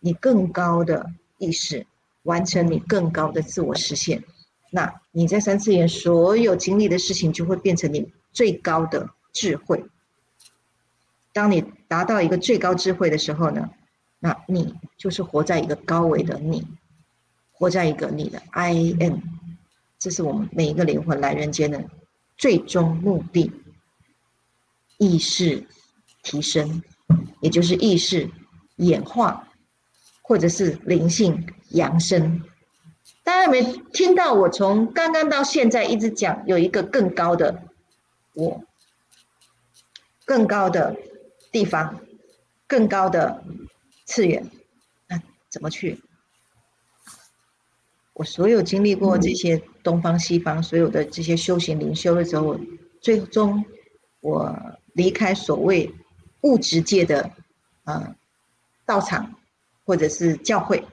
[0.00, 1.06] 你更高的
[1.38, 1.86] 意识，
[2.24, 4.22] 完成你更高的自我实现。
[4.74, 9.84] 那你在三次元所有经历的事情，就会变成你最高的智慧。
[11.34, 13.68] 当你达到一个最高智慧的时候呢，
[14.18, 16.66] 那你就是活在一个高维的你，
[17.52, 19.22] 活在一个你的 I N，
[19.98, 21.84] 这是我们每一个灵魂来人间的
[22.38, 23.52] 最终目的。
[24.98, 25.66] 意识
[26.22, 26.82] 提升，
[27.40, 28.30] 也就是意识
[28.76, 29.48] 演化，
[30.22, 32.42] 或者是灵性扬升。
[33.24, 37.62] 大家有没有听到我从刚刚到现在一直讲有一个更高的
[38.34, 38.64] 我，
[40.24, 40.96] 更高的
[41.52, 42.00] 地方，
[42.66, 43.44] 更高的
[44.04, 44.44] 次元，
[45.06, 46.00] 那怎么去？
[48.14, 52.58] 我所有经历过这些东方西方所有的这些修行灵修的时候，
[53.00, 53.64] 最终
[54.20, 54.54] 我
[54.94, 55.94] 离开所谓
[56.42, 57.30] 物质界的
[57.84, 58.14] 啊
[58.84, 59.34] 道场
[59.84, 60.84] 或者是教会。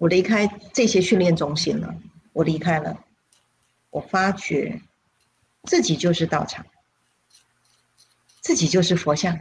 [0.00, 1.94] 我离开这些训练中心了，
[2.32, 3.04] 我离开了，
[3.90, 4.80] 我发觉
[5.64, 6.64] 自己就是道场，
[8.40, 9.38] 自己就是佛像，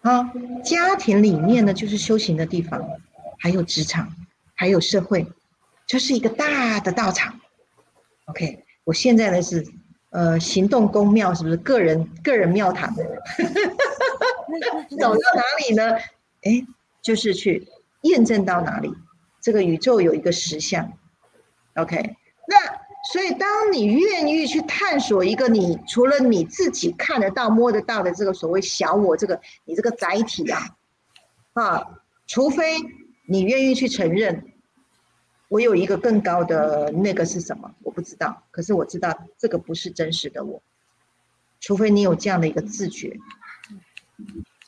[0.00, 0.32] 啊，
[0.64, 2.82] 家庭里面呢就是修行的地方，
[3.38, 4.10] 还有职场，
[4.54, 5.26] 还有社会，
[5.86, 7.38] 就是一个大的道场。
[8.24, 9.66] OK，我现在呢是
[10.08, 12.94] 呃行动公庙，是不是个人个人庙堂？
[14.98, 15.98] 走到哪里呢？
[16.44, 16.66] 哎，
[17.02, 17.68] 就是去
[18.04, 18.90] 验证到哪里。
[19.40, 20.92] 这个宇宙有一个实相
[21.74, 22.14] ，OK，
[22.46, 22.56] 那
[23.10, 30.76] 所以当你愿意去探索一个你除了你自己看得到、摸得到的这个所谓小我，这个你这个载体啊，
[31.54, 32.76] 啊，除非
[33.26, 34.52] 你愿意去承认，
[35.48, 40.62] 我有一个更高的那个是什么，我不知道，可是我知道这个不是真实的我，
[41.60, 43.16] 除非你有这样的一个自觉，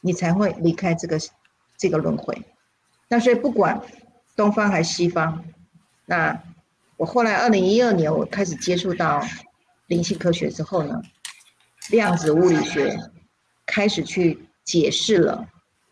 [0.01, 1.19] 你才会离开这个
[1.77, 2.43] 这个轮回。
[3.09, 3.83] 那所以不管。
[4.35, 5.45] 东方还是西方？
[6.07, 6.43] 那
[6.97, 9.23] 我后来二零一二年我开始接触到
[9.87, 11.01] 灵性科学之后呢，
[11.91, 12.99] 量子物理学
[13.67, 15.49] 开始去解释了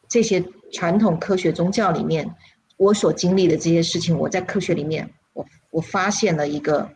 [0.08, 2.34] 这些传统科学宗教里面
[2.76, 4.16] 我所经历的这些事情。
[4.16, 6.90] 我在科学里面，我我发现了一个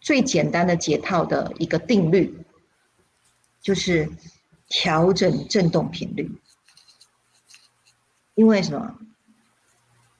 [0.00, 2.38] 最简单的解套的一个定律，
[3.60, 4.08] 就是
[4.68, 6.30] 调整振动频率。
[8.34, 8.98] 因为什么？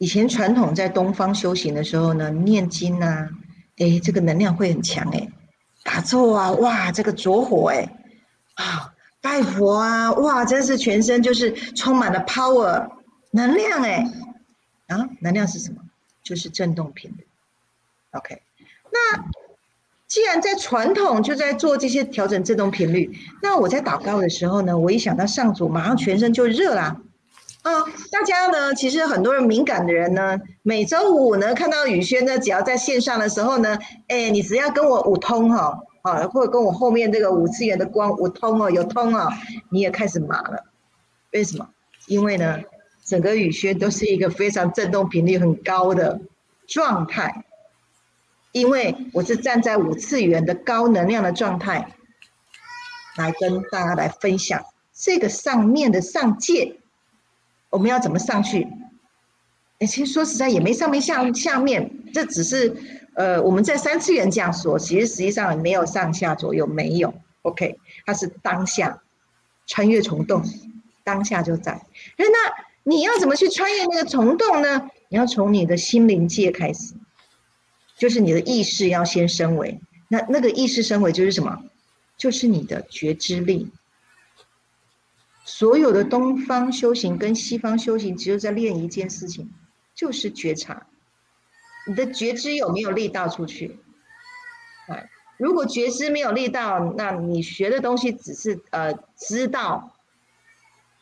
[0.00, 3.28] 以前传统在东方修行的时候呢，念经啊，
[3.76, 5.28] 哎，这个能量会很强哎，
[5.84, 7.86] 打坐啊，哇，这个着火哎，
[8.54, 12.88] 啊，拜佛啊，哇，真是全身就是充满了 power
[13.32, 14.10] 能量哎，
[14.86, 15.82] 啊，能量是什么？
[16.22, 17.26] 就是振动频率。
[18.12, 18.40] OK，
[18.90, 19.22] 那
[20.06, 27.02] 既然在传统就在做这些调整振动频率，那我在祷告的时候呢，我一想到上主，马上全身就热啦。
[27.62, 39.30] 大家呢，其实很多人敏感的人呢，每周五呢看到宇轩呢，只要在线上的时候呢，哎，你只要跟我五通哈，啊，或者跟我后面这个五次元的光五通哦，有通哦，
[39.70, 40.64] 你也开始麻了。
[41.32, 41.68] 为什么？
[42.06, 42.60] 因为呢，
[43.04, 46.18] 整个宇轩都是一个非常振动频率很高的
[46.66, 47.44] 状态，
[48.52, 51.94] 因为我是站在五次元的高能量的状态，
[53.16, 56.79] 来跟大家来分享这个上面的上界。
[57.70, 58.66] 我们要怎么上去？
[59.78, 62.76] 哎，其实说实在也没上面下下面，这只是
[63.14, 67.14] 呃我们在三次元这样说，其实实际上没有上下左右，没有。
[67.42, 69.00] OK，它是当下
[69.66, 70.42] 穿越虫洞，
[71.02, 71.80] 当下就在。
[72.18, 72.26] 那
[72.82, 74.90] 你要怎么去穿越那个虫洞呢？
[75.08, 76.94] 你要从你的心灵界开始，
[77.96, 79.80] 就是你的意识要先升维。
[80.08, 81.62] 那那个意识升维就是什么？
[82.18, 83.70] 就是你的觉知力。
[85.52, 89.50] 所有的东方修行跟西方修行，只有在练一件事情，
[89.96, 90.86] 就是觉察。
[91.88, 93.80] 你的觉知有没有力道出去？
[94.86, 99.96] 哎，如果觉知没有力道，那你学的东西只是呃知道，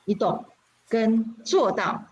[0.06, 0.46] 你懂
[0.88, 2.06] 跟做到，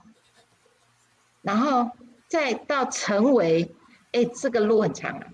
[1.40, 1.90] 然后
[2.29, 3.75] 再到成为，
[4.12, 5.27] 哎，这个路很长啊。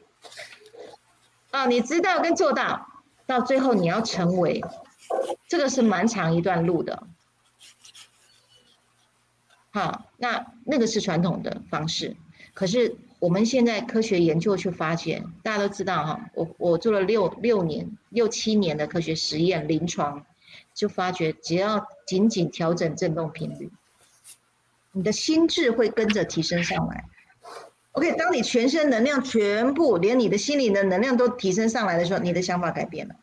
[1.51, 2.87] 哦，你知道跟做到，
[3.27, 4.63] 到最后你要成为，
[5.49, 7.07] 这个是蛮长一段路的。
[9.71, 12.15] 好，那那个是传统的方式，
[12.53, 20.27] 可是我们现在科学研究去发现，大家都知道哈，我我做了六六年、六七年的科学实验临床，
[20.75, 23.71] 就发觉只要仅仅调整振动频率，
[24.93, 27.05] 你的心智会跟着提升上来。
[27.93, 33.15] OK，当你全身能量全部连你的心理的能量都提升上来的时候，你的想法改变了，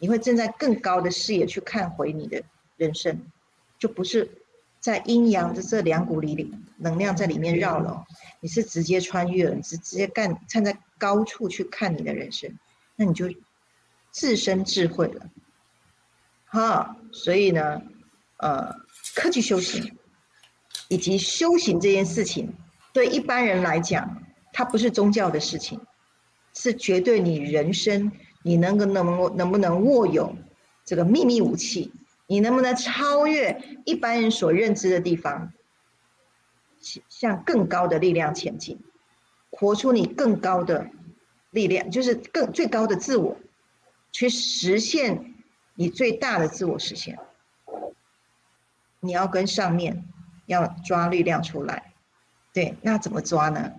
[0.00, 2.42] 你会站在更高的视野去看回你的
[2.76, 3.24] 人生，
[3.78, 4.28] 就不是。
[4.80, 8.02] 在阴阳的这两股里里，能量在里面绕了，
[8.40, 12.58] 你是直接穿越了，你是直接干站在高处去看你的人生，
[12.96, 13.30] 那你就
[14.10, 15.28] 自身智慧了，
[16.46, 17.82] 哈，所以呢，
[18.38, 18.74] 呃，
[19.14, 19.98] 科技修行
[20.88, 22.50] 以及修行这件事情，
[22.94, 25.78] 对一般人来讲，它不是宗教的事情，
[26.54, 28.10] 是绝对你人生
[28.42, 30.34] 你能够能能能不能握有
[30.84, 31.92] 这个秘密武器。
[32.26, 35.52] 你能不能超越一般人所认知的地方，
[37.08, 38.78] 向更高的力量前进，
[39.50, 40.88] 活出你更高的
[41.50, 43.36] 力量，就是更最高的自我，
[44.12, 45.34] 去实现
[45.74, 47.18] 你最大的自我实现。
[49.00, 50.04] 你要跟上面
[50.46, 51.92] 要抓力量出来，
[52.52, 53.72] 对，那怎么抓呢？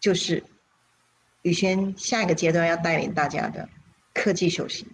[0.00, 0.42] 就是
[1.42, 3.68] 宇轩下一个阶段要带领大家的
[4.14, 4.88] 科技修行。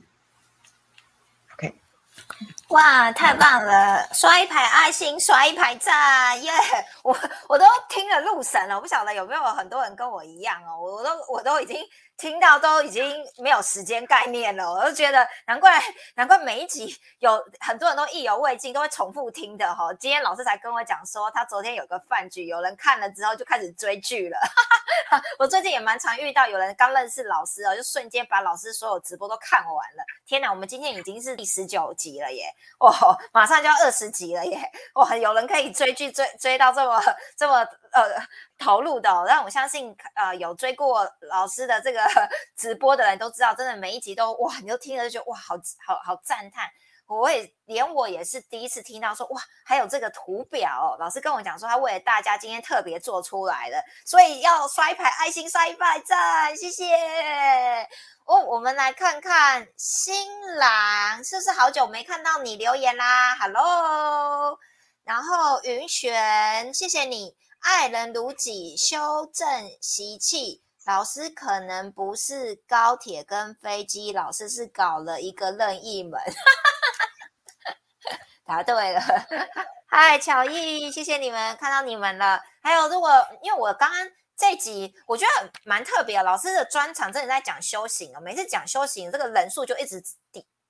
[1.54, 1.72] OK。
[2.70, 4.08] 哇，太棒了！
[4.12, 6.52] 刷一排爱心，刷一排赞，耶！
[7.02, 7.16] 我
[7.48, 11.78] 我都听了入神了，我不晓得有没有很多人跟我一样哦，我都我都已经。
[12.20, 15.82] 听到都已经没有时间概念了，我就觉得难怪
[16.16, 19.90] 难怪每一集有很多人都意犹未尽，都会重复听的哈。
[19.94, 24.38] 今天老师才跟我讲说，他昨天有个饭局，有人看了之后就开始追剧了。
[25.40, 30.04] 我最近也蛮常遇到有人刚认识老师哦，就瞬间把老师所有直播都看完了。
[30.26, 32.44] 天哪，我们今天已经是第十九集了耶！
[32.80, 32.92] 哇，
[33.32, 34.60] 马上就要二十集了耶！
[34.94, 37.02] 哇，有人可以追剧追追到这么
[37.34, 37.66] 这么。
[37.92, 38.02] 呃，
[38.58, 42.00] 投入的，让我相信，呃，有追过老师的这个
[42.56, 46.70] 直播的人都知道，真的每一集都哇，你就听了就觉得哇，好好好赞叹。
[47.08, 56.84] 我也连我也是第一次听到说哇，还有这个图表，老师跟我讲说他为了大家今天特别做出来的，所以要刷一排爱心，刷一排赞，谢谢。
[58.26, 60.24] 哦，我们来看看新
[60.54, 64.56] 郎是不是好久没看到你留言啦？Hello，
[65.02, 67.34] 然后云璇，谢谢你。
[67.60, 69.46] 爱人如己，修正
[69.80, 70.62] 习气。
[70.86, 76.20] 老师可能不是高铁跟飞机，老师是搞了一个任意门。
[78.44, 79.00] 答对了，
[79.86, 82.42] 嗨，巧艺，谢谢你们，看到你们了。
[82.62, 83.10] 还有，如果
[83.42, 90.02] 因为我刚刚这集我觉得蛮特别，老师的专场真的在讲修行哦，每次讲修行，这个人数就一直。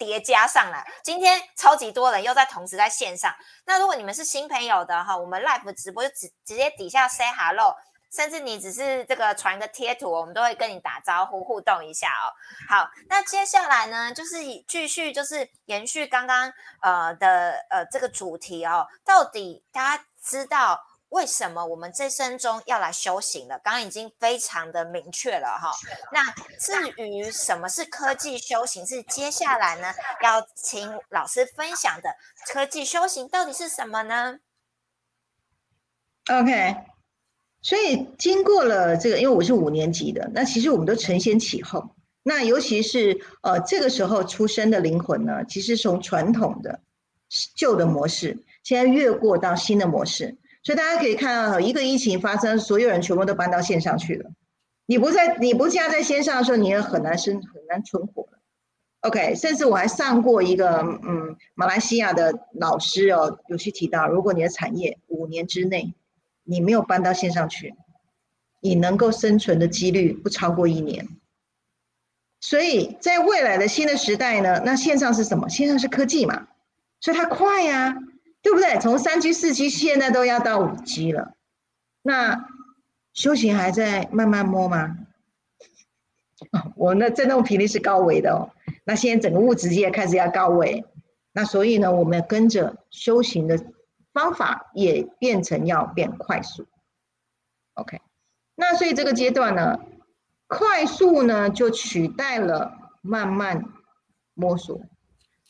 [0.00, 3.30] 叠加上来，今天超级多人又在同时在线上。
[3.66, 7.76] 那如果你们是新朋友的哈，我们 live 直播就直直接底下 say hello，
[8.10, 12.32] 甚至你只是这个传个贴图，我们都会跟你打招呼互动一下哦。
[12.66, 20.82] 好，那接下来呢，就是继续就是延续刚刚呃的呃这个主题哦，到底大家知道？
[21.10, 23.58] 为什么我们这生中要来修行了？
[23.64, 25.70] 刚刚已经非常的明确了哈。
[26.12, 26.22] 那
[26.58, 29.92] 至于什么是科技修行，是接下来呢
[30.22, 32.10] 要请老师分享的
[32.52, 34.38] 科技修行到底是什么呢
[36.28, 36.76] ？OK，
[37.60, 41.90] 所以经过了这个，因为我是五年级的，那其实我们都承先启后。
[42.22, 46.80] 那尤其是呃这个时候出生的灵魂呢，其实从传统的
[47.56, 50.36] 旧的模式，现在越过到新的模式。
[50.62, 54.30] 所以大家可以看到，一个疫情发生，所有人全部都搬到线上去了。
[54.86, 58.28] 你不在，你不加在线上的时候，你也很难生，很难存活
[59.00, 65.94] OK，甚至我还上过一个，嗯，马来西亚的老师哦，有去提到，如果你的产业五年之内
[66.44, 67.74] 你没有搬到线上去，
[68.60, 71.08] 你能够生存的几率不超过一年。
[72.40, 75.48] 所以在未来的新的时代呢，那线上是什么？
[75.48, 76.48] 线上是科技嘛，
[77.00, 77.96] 所以它快呀。
[78.42, 78.78] 对不对？
[78.80, 81.34] 从三 G、四 G 现在都要到五 G 了，
[82.02, 82.48] 那
[83.12, 84.96] 修行还在慢慢摸吗？
[86.76, 88.50] 我那振动频率是高维的哦。
[88.84, 90.84] 那现在整个物质界开始要高维，
[91.32, 93.62] 那所以呢，我们跟着修行的
[94.12, 96.66] 方法也变成要变快速。
[97.74, 98.00] OK，
[98.54, 99.78] 那所以这个阶段呢，
[100.46, 102.72] 快速呢就取代了
[103.02, 103.64] 慢慢
[104.34, 104.80] 摸索。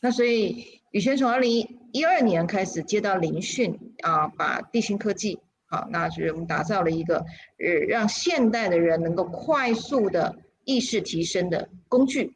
[0.01, 2.05] 那所以宇轩从二零一。
[2.05, 12.33] 二年开始接到聆讯啊，把地心科技好，那就是我们打造了一个呃让现代的人能够快速的意识提升的工具。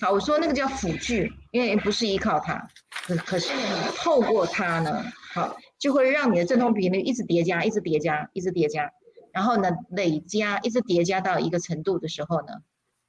[0.00, 2.68] 好，我说那个叫辅具，因为不是依靠它，
[3.04, 3.52] 可可是
[3.96, 8.92] 透过它呢，好，就会让你的振动频率一直叠加，一直叠加，一直叠加，
[9.32, 12.62] 然后呢累加，一直叠加到一个程度的时候呢，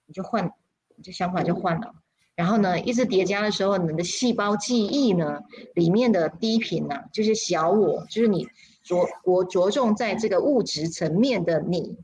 [0.08, 0.52] 你就换，
[0.96, 1.94] 你就想法就换了。
[2.36, 5.40] 然后呢，一直叠加的时候，你的细胞记忆呢
[5.74, 8.46] 里面的低频呢，就是小我，就是你
[8.84, 11.98] 着我着重在这个物质层面的你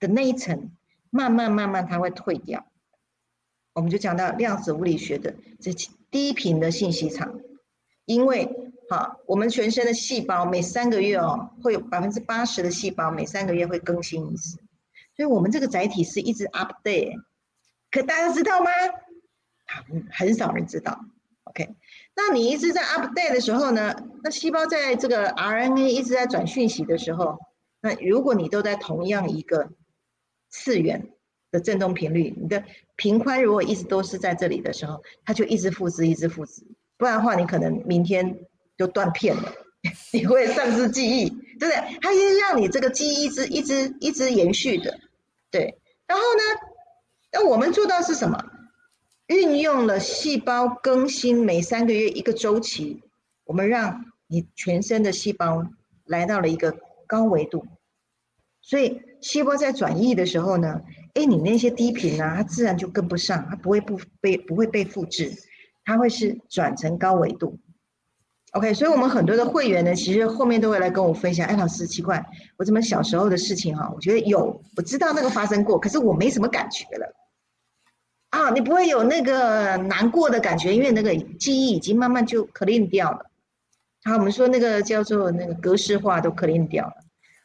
[0.00, 0.72] 的那一层，
[1.10, 2.66] 慢慢慢慢它会退掉。
[3.74, 5.72] 我们就讲到量子物理学的这
[6.10, 7.38] 低频的信息场，
[8.04, 14.56] 因为好，我们全身的细胞每三个月哦，会有百分之八十的细胞每三个月会更新一次，
[15.14, 17.14] 所以我们这个载体是一直 update。
[17.92, 18.70] 可大家知道吗？
[19.68, 20.98] 很很少人知道。
[21.44, 21.76] OK，
[22.16, 23.94] 那你一直在 update 的时候呢，
[24.24, 27.38] 那细胞在这个 RNA 一直在转讯息的时候，
[27.80, 29.70] 那如果你都在同样一个
[30.48, 31.10] 次元。
[31.50, 32.62] 的振动频率，你的
[32.94, 36.62] 频宽如果一直都是在这里的时候，它就一直复制，一直复制，
[36.98, 38.40] 不然的话，你可能明天
[38.76, 39.50] 就断片了，
[40.12, 41.98] 你会丧失记忆，对不对？
[42.02, 45.00] 它是让你这个记忆一直一直一直延续的，
[45.50, 45.80] 对。
[46.06, 46.42] 然后呢，
[47.32, 48.44] 那我们做到是什么？
[49.28, 53.02] 运用了细胞更新每三个月一个周期，
[53.44, 55.64] 我们让你全身的细胞
[56.04, 56.76] 来到了一个
[57.06, 57.64] 高维度，
[58.60, 60.82] 所以细胞在转移的时候呢。
[61.14, 65.32] 哎，你那些低频呢，它自然就跟不上，它不会不被不会被复制，
[65.84, 67.58] 它会是转成高维度。
[68.52, 71.44] OK，所以我们很多的会员呢，其实后面都会来跟我分享。
[71.48, 72.24] 哎，老师奇怪，
[72.56, 73.90] 我怎么小时候的事情哈？
[73.92, 77.12] 我觉得有，我知道那个发生过，可是我没什么感觉了。
[78.30, 83.30] 啊，你不会有那个难过的感觉，因为那个记忆已经慢慢就 clean 掉了。
[84.04, 86.94] 好，我们说那个叫做那个格式化都 clean 掉了。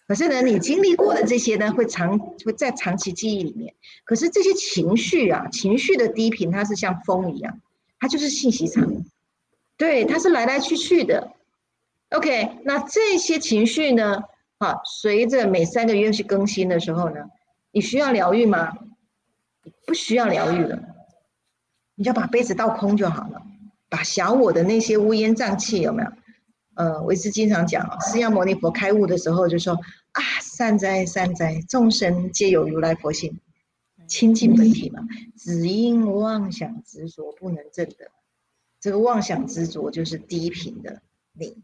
[0.05, 3.73] 可是呢，你经历过的这些呢，会长会在长期记忆里面。
[4.03, 7.61] 可是这些情绪啊，情绪的低频，它是像风一样，
[7.99, 8.86] 它就是信息场，
[9.77, 11.31] 对，它是来来去去的。
[12.09, 14.21] OK，那这些情绪呢，
[14.57, 17.21] 啊，随着每三个月去更新的时候呢，
[17.71, 18.73] 你需要疗愈吗？
[19.86, 20.79] 不需要疗愈了，
[21.95, 23.41] 你就把杯子倒空就好了，
[23.89, 26.09] 把小我的那些乌烟瘴气有没有？
[26.75, 29.73] 呃，我一直经常讲啊，释迦牟尼佛开悟的时候就说
[30.13, 33.39] 啊，善哉善哉，众生皆有如来佛性，
[34.07, 35.01] 清净本体嘛，
[35.38, 38.09] 只因妄想执着不能证得。
[38.79, 41.01] 这个妄想执着就是低频的
[41.34, 41.61] 你，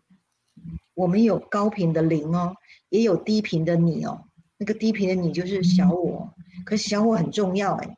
[0.93, 2.55] 我们有高频的灵哦，
[2.89, 4.25] 也有低频的你哦。
[4.57, 6.33] 那个低频的你就是小我，
[6.65, 7.97] 可是小我很重要哎，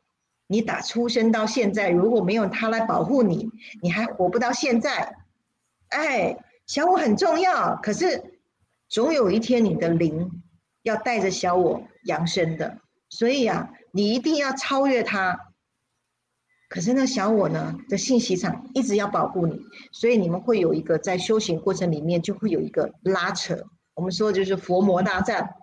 [0.52, 3.48] 你打出生到现在，如果没有他来保护你，
[3.80, 5.16] 你还活不到现在，
[5.88, 6.36] 哎。
[6.64, 8.38] 小我很重要，可是
[8.88, 10.30] 总有一天你的灵
[10.84, 12.78] 要带着小我扬升的，
[13.10, 15.36] 所以啊，你一定要超越他。
[16.68, 23.58] 可是那小我呢的信息场一直要保护你，所以你们会有一个在修行过程里面就会有一个拉扯。
[23.94, 25.56] 我们说就是佛魔大战，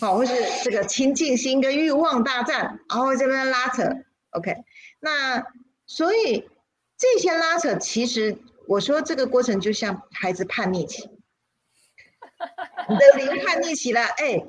[0.00, 0.34] 好，或是
[0.64, 3.84] 这个清净心跟欲望大战，然后这边拉扯。
[4.38, 4.56] OK，
[5.00, 5.44] 那
[5.86, 6.48] 所以
[6.96, 8.38] 这些拉扯其实。
[8.68, 11.02] 我说这个过程就像孩子叛逆期，
[12.86, 14.44] 你的灵叛逆期了，哎，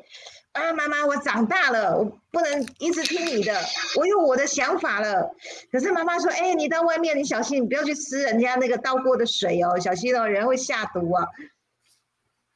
[0.52, 3.58] 啊妈妈，我长大了，我不能一直听你的，
[3.96, 5.34] 我有我的想法了。
[5.72, 11.26] 可是妈妈说，哎，你到外面你小心，你不要去吃人家那个倒过的水哦，小心哦，人会下毒啊。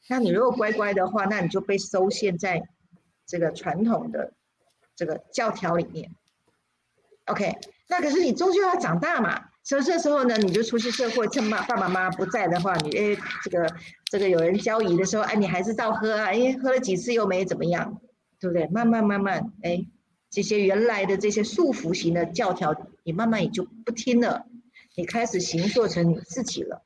[0.10, 2.62] 那你如果乖乖的话，那你就被收限在
[3.26, 4.34] 这个传统的
[4.98, 6.14] 这个教条里面。
[7.26, 7.56] OK，
[7.88, 9.46] 那可是你终究要长大嘛。
[9.66, 13.74] 所以这时候呢，你就出去社会，趁妈爸爸妈妈不在的话，你哎，这个
[14.12, 18.02] 这个有人交易的时候，哎，你还是照喝啊，哎，喝了几次又没怎么样，
[18.42, 18.68] 对不对？
[18.68, 19.86] 慢慢慢慢，哎，
[20.30, 24.46] 这些原来的这些束缚型的教条，你慢慢也就不听了，
[24.98, 26.84] 你开始行做成你自己了。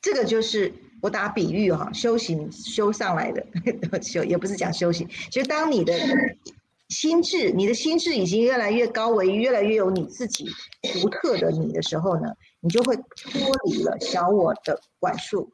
[0.00, 3.44] 这个就是我打比喻哈，修行修上来的
[4.00, 5.92] 修，也不是讲修行，其实当你的。
[6.94, 10.46] 心智，你的心智已经越来越高维，越来越有你自己
[10.92, 12.28] 独特的你的时候呢，
[12.60, 15.52] 你就会脱离了小我的管束。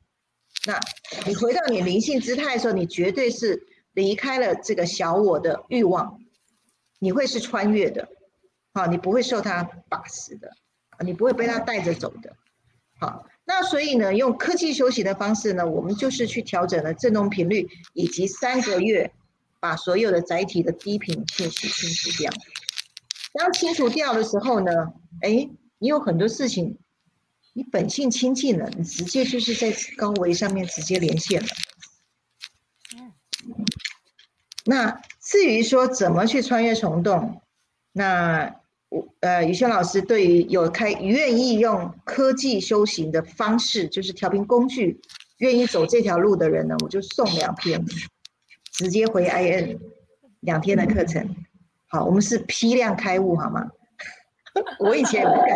[0.66, 0.78] 那
[1.26, 6.20] 你回到你灵性姿态的时候，你绝对是离开了这个小我的欲望，
[6.98, 8.06] 你会是穿越的，
[8.74, 10.52] 好，你不会受它把持的，
[11.02, 12.36] 你不会被它带着走的。
[13.00, 19.10] 好，那所以呢，用科技修行的方式呢，我们就是去调整了振动频率，以及三个月。
[19.60, 22.32] 把所有的载体的低频信息清除掉。
[23.34, 24.72] 当清除掉的时候呢，
[25.20, 25.48] 哎，
[25.78, 26.78] 你有很多事情，
[27.52, 31.48] 你本性清净了，你直接就是在高维上面直接连线了。
[34.64, 37.40] 那至于说怎么去穿越虫洞，
[37.92, 38.56] 那
[38.88, 45.00] 我呃宇轩老师对于有开愿意用科技修行的方式，就是调频工具，
[45.38, 47.84] 愿意走这条路的人呢，我就送两篇，
[48.80, 49.78] 直接回 IN
[50.40, 51.36] 两天的课程。
[51.86, 53.70] 好，我们是批量开悟，好吗？
[54.80, 55.48] 我以前也不敢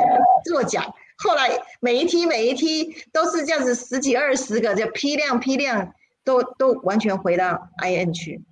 [0.45, 0.85] 这么讲，
[1.17, 8.45] 后来每一梯每一梯都是这样子，十几二十个，就批量批量，都都完全回到 IN 去。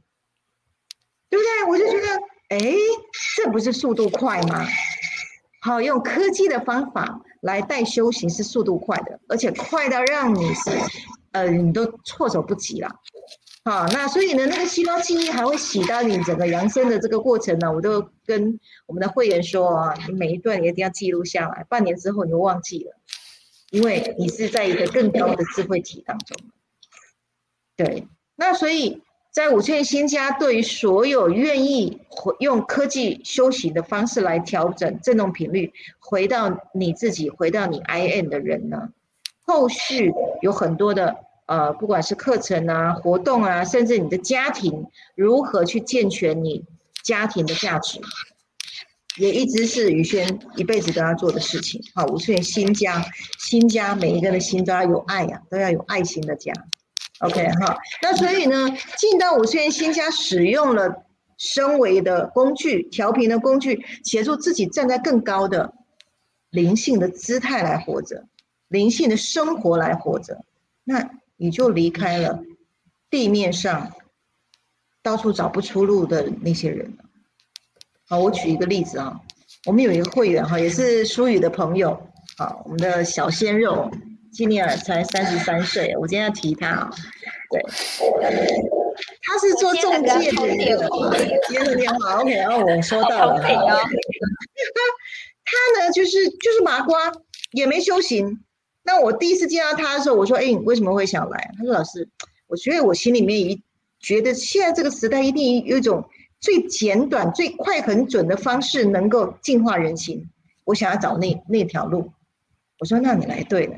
[1.28, 1.68] 对不对？
[1.68, 2.16] 我就觉得，
[2.48, 2.74] 哎，
[3.36, 4.66] 这不是速度快吗？
[5.60, 10.70] 好，用科技的方法来带修行是速度快的，而且快到让你是，
[11.32, 12.88] 呃，你都措手不及了。
[13.64, 22.96] 好，那所以呢，那个细胞记忆还会洗到你整个扬升的这个过程呢，我都跟我们的会员说啊，你每一段一定要记录下来，半年之后你就忘记了，
[23.70, 26.36] 因为你是在一个更高的智慧体当中。
[27.76, 28.06] 对，
[28.36, 29.02] 那所以。
[29.34, 32.02] 在五千新家，对于所有愿意
[32.38, 38.90] 用科技修行的方式来调整振动频率，回到你自己，回到你 I N 的人呢，
[39.46, 41.16] 后续有很多的
[41.46, 46.64] 呃，不管是课程啊、活动啊，甚至你的家庭如何去健全你
[47.02, 48.00] 家庭的价值，
[49.18, 51.82] 也一直是宇轩一辈子都要做的事情。
[51.94, 53.04] 好，五千新家，
[53.38, 56.52] 新家每一个人的心都要有爱呀，都要有爱心的家。
[57.18, 61.04] OK 哈，那所以呢，进到五次元新家，使用了
[61.38, 65.72] 升维的工具、调频的工具，协助自己站在更高的
[66.50, 68.24] 灵性的姿态来活着，
[68.68, 70.44] 灵性的生活来活着，
[70.84, 71.10] 那
[71.42, 72.40] 你就离开了
[73.10, 73.90] 地面上
[75.02, 77.04] 到处找不出路的那些人了。
[78.08, 79.20] 好，我举一个例子啊，
[79.66, 82.00] 我们有一个会员哈，也是舒宇的朋友，
[82.38, 83.90] 好，我们的小鲜肉。
[84.32, 86.90] 今年才三十三岁，我今天要提他啊，
[87.50, 87.60] 对，
[89.20, 90.30] 他是做中介
[90.70, 90.88] 的，
[91.50, 93.48] 接个电话，OK，然后我收到了，他
[95.44, 97.12] 他呢就是就是麻瓜，
[97.50, 98.42] 也没修行。
[98.84, 101.54] 那我第一次见到他的时候，我说，哎，你为什么会想来？
[101.58, 102.08] 他说，老师，
[102.48, 103.62] 我觉得我心里面一
[104.00, 106.04] 觉得现在这个时代一定有一种
[106.40, 110.28] 最简短、最快、很准的方式能够净化人心，
[110.64, 112.10] 我想要找那那条路。
[112.78, 113.76] 我说，那你来对了。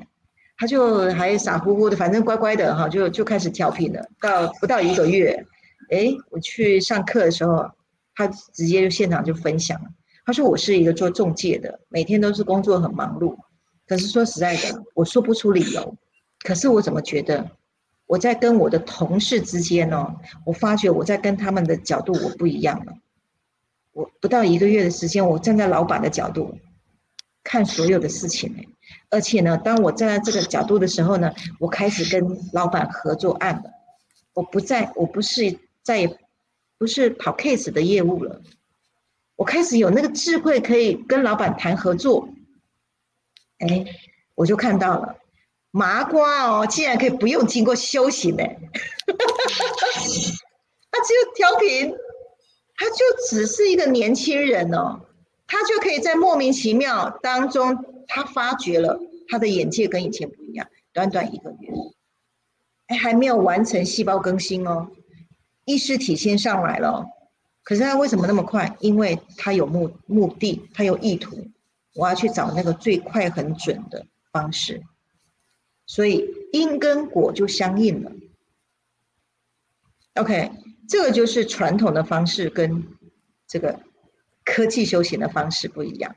[0.56, 4.08] 他就还傻乎乎的，反正乖乖的哈，就就开始调频了。
[4.20, 5.44] 到不到一个月，
[5.90, 7.68] 哎，我去上课的时候，
[8.14, 9.88] 他直接就现场就分享了。
[10.24, 13.36] 他说：“我是一个做中介的，每天都是工作很忙碌。
[13.86, 15.96] 可是说实在的，我说不出理由。
[16.40, 17.50] 可是我怎么觉得
[18.06, 20.16] 我在跟我的同事之间呢？
[20.44, 22.94] 我发觉我在跟他们的角度我不一样了。
[23.92, 26.58] 我不到一个月的时间，我站在老板的角度
[27.42, 28.68] 看所有的事情
[29.08, 33.70] 而且呢，当我站在这个角度的时候呢，我开始跟老板合作案了。
[34.32, 36.18] 我不再，我不是再也
[36.76, 38.42] 不是跑 case 的业务了。
[39.36, 42.28] 我开始有那个智慧，可以跟老板谈合作。
[43.58, 43.84] 哎，
[44.34, 45.16] 我就看到了
[45.70, 48.42] 麻瓜哦，竟然可以不用经过修行呢。
[50.90, 51.92] 他只有调频，
[52.76, 52.96] 他就
[53.28, 55.00] 只是一个年轻人哦，
[55.46, 57.84] 他就可以在莫名其妙当中。
[58.06, 61.72] 他发觉了他的眼界跟以前不一样，短短一个月，
[62.88, 64.88] 哎，还没有完成细胞更新哦，
[65.64, 67.06] 意识体先上来了，
[67.62, 68.76] 可是他为什么那么快？
[68.80, 71.48] 因为他有目目的，他有意图，
[71.94, 74.82] 我要去找那个最快很准的方式，
[75.86, 78.12] 所以因跟果就相应了。
[80.14, 80.50] OK，
[80.88, 82.86] 这个就是传统的方式跟
[83.46, 83.80] 这个
[84.44, 86.14] 科技修行的方式不一样。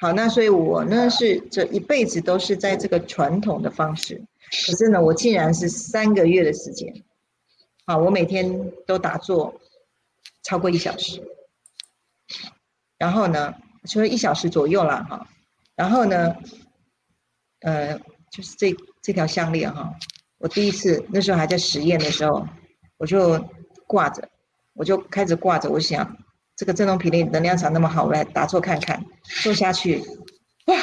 [0.00, 4.22] 好，那所以我呢是这一辈子都是在这个传统的方式，
[4.66, 7.02] 可是呢，我竟然是三个月的时间，
[7.84, 9.60] 好，我每天都打坐
[10.44, 11.20] 超过一小时，
[12.96, 13.54] 然后呢，
[13.88, 15.26] 除了一小时左右了哈，
[15.74, 16.36] 然后呢，
[17.60, 17.98] 呃，
[18.30, 18.72] 就是这
[19.02, 19.92] 这条项链哈，
[20.38, 22.46] 我第一次那时候还在实验的时候，
[22.98, 23.42] 我就
[23.86, 24.28] 挂着，
[24.74, 26.16] 我就开始挂着，我想。
[26.54, 29.00] 这个振动频率能量场那么好，我来打坐看看，
[29.44, 30.02] 坐下去，
[30.66, 30.74] 哇，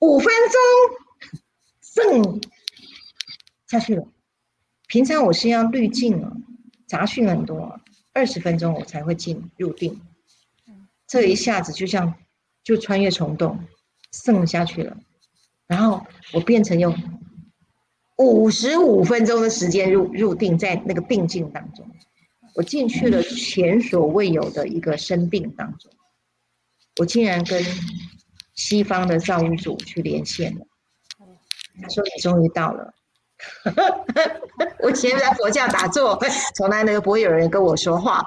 [0.00, 2.40] 五分钟，剩
[3.66, 4.06] 下去了。
[4.86, 6.30] 平常我是要滤镜啊，
[6.86, 7.80] 杂讯很多，
[8.12, 10.00] 二十分钟我才会进入定。
[11.08, 12.14] 这一下子就像
[12.64, 13.58] 就穿越虫洞，
[14.10, 14.96] 剩下去了。
[15.66, 16.96] 然后我变成用
[18.16, 21.86] 五十五分钟的时间入入定，在那个病境当中。
[22.56, 25.90] 我进去了前所未有的一个生病当中，
[26.96, 27.60] 我竟然跟
[28.54, 30.64] 西方的造物主去连线了。
[31.82, 32.94] 他说：“你终于到了，
[34.78, 36.16] 我以前在佛教打坐，
[36.54, 38.24] 从来呢不会有人跟我说话。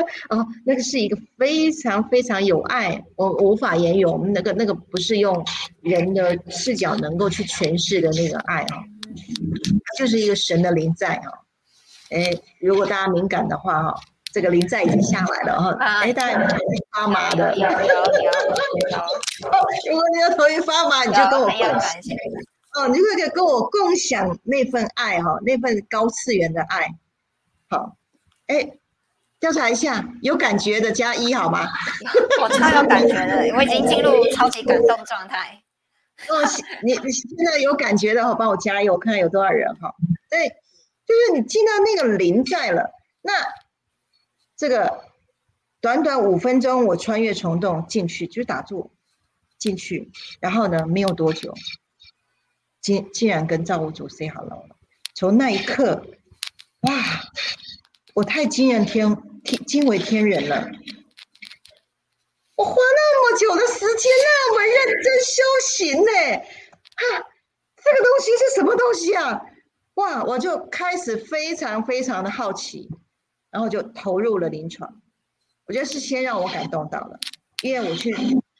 [0.30, 4.04] 哦，那个是一个非常非常有爱，我无法言语。
[4.04, 5.44] 我们那个那个不是用
[5.80, 8.84] 人的视角能够去诠释的那个爱啊，
[9.84, 11.32] 它就是一个神的灵在啊。
[12.10, 12.30] 哎，
[12.60, 13.94] 如果大家敏感的话哈，
[14.32, 15.72] 这个灵在已经下来了哈。
[15.80, 16.56] 哎，大家
[16.92, 18.30] 发麻的，有有有有。
[19.90, 21.76] 如果你的头皮发麻，你就跟我共享。
[22.76, 26.88] 哦，你就可以跟我共享那份爱哈，那份高次元的爱。
[27.68, 27.96] 好，
[28.46, 28.72] 哎。
[29.40, 31.68] 调查一下，有感觉的加一好吗？
[32.42, 35.62] 我超有感觉的，我已经进入超级感动状态。
[36.28, 36.42] 哦，
[36.82, 39.94] 你你现在有感觉的话，帮我加油，我看看有多少人哈。
[40.28, 40.48] 对，
[41.06, 42.90] 就是你进到那个零在了，
[43.22, 43.32] 那
[44.56, 45.04] 这个
[45.80, 48.90] 短短五分钟，我穿越虫洞进去，就打坐
[49.58, 50.10] 进去，
[50.40, 51.54] 然后呢，没有多久，
[52.80, 54.76] 竟竟然跟造物主 say hello 了。
[55.14, 56.04] 从那一刻，
[56.80, 56.92] 哇！
[58.18, 59.06] 我太惊人天
[59.44, 60.68] 天惊为天人了！
[62.56, 66.10] 我花那么久的时间，那么认真修行呢，
[66.96, 67.28] 哈，
[67.76, 69.40] 这个东西是什么东西啊？
[69.94, 72.88] 哇，我就开始非常非常的好奇，
[73.50, 75.00] 然后就投入了临床。
[75.66, 77.20] 我觉得是先让我感动到了，
[77.62, 78.12] 因为我去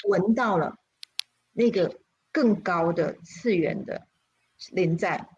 [0.09, 0.73] 闻到了
[1.53, 1.97] 那个
[2.31, 4.07] 更高的次元的
[4.71, 5.29] 临在。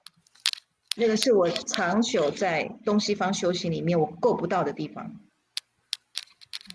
[1.01, 5.11] 那个是我长久在东西方修行里面我够不到的地方，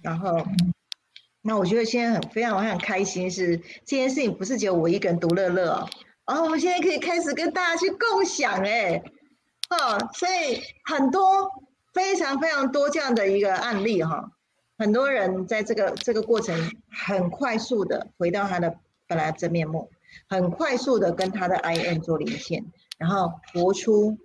[0.02, 0.44] 然后，
[1.44, 3.56] 那我觉得现在很非常我很开心，是
[3.86, 5.90] 这件事情不是只有我一个人独乐乐哦，
[6.26, 9.04] 然后，我们现在可以开始跟大家去共享哎，
[9.70, 11.48] 哦，所以很多
[11.94, 14.32] 非常非常多这样的一个案例哈，
[14.80, 19.92] 很多人在这个这个过程很快速的回到他的本来真面目，
[20.28, 22.66] 很快速的跟他的 I N 做连线。
[22.98, 24.18] 然后活出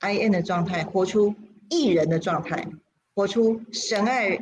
[0.00, 1.34] I N 的状态，活出
[1.70, 2.66] 艺人的状态，
[3.14, 4.40] 活出神爱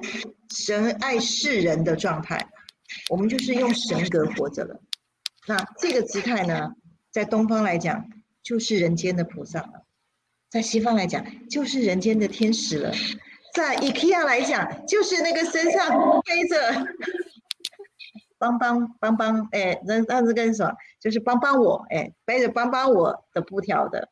[0.50, 2.48] 神爱世人的状态。
[3.08, 4.80] 我们就是用神格活着了。
[5.48, 6.72] 那这个姿态呢，
[7.10, 8.06] 在东方来讲
[8.42, 9.86] 就是人间的菩萨了，
[10.50, 12.92] 在西方来讲就是人间的天使了，
[13.54, 16.86] 在 IKEA 来讲就是那个身上背着。
[18.42, 20.74] 帮帮帮帮，哎，那那是跟什么？
[20.98, 24.08] 就是帮帮我，哎，背着帮帮我的布条的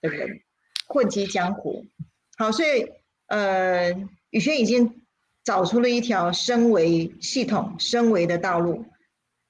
[0.00, 0.40] 的人，
[0.86, 1.84] 混迹江湖。
[2.36, 2.86] 好，所以
[3.26, 3.90] 呃，
[4.30, 5.02] 宇轩已经
[5.42, 8.84] 找出了一条升维系统、升维的道路，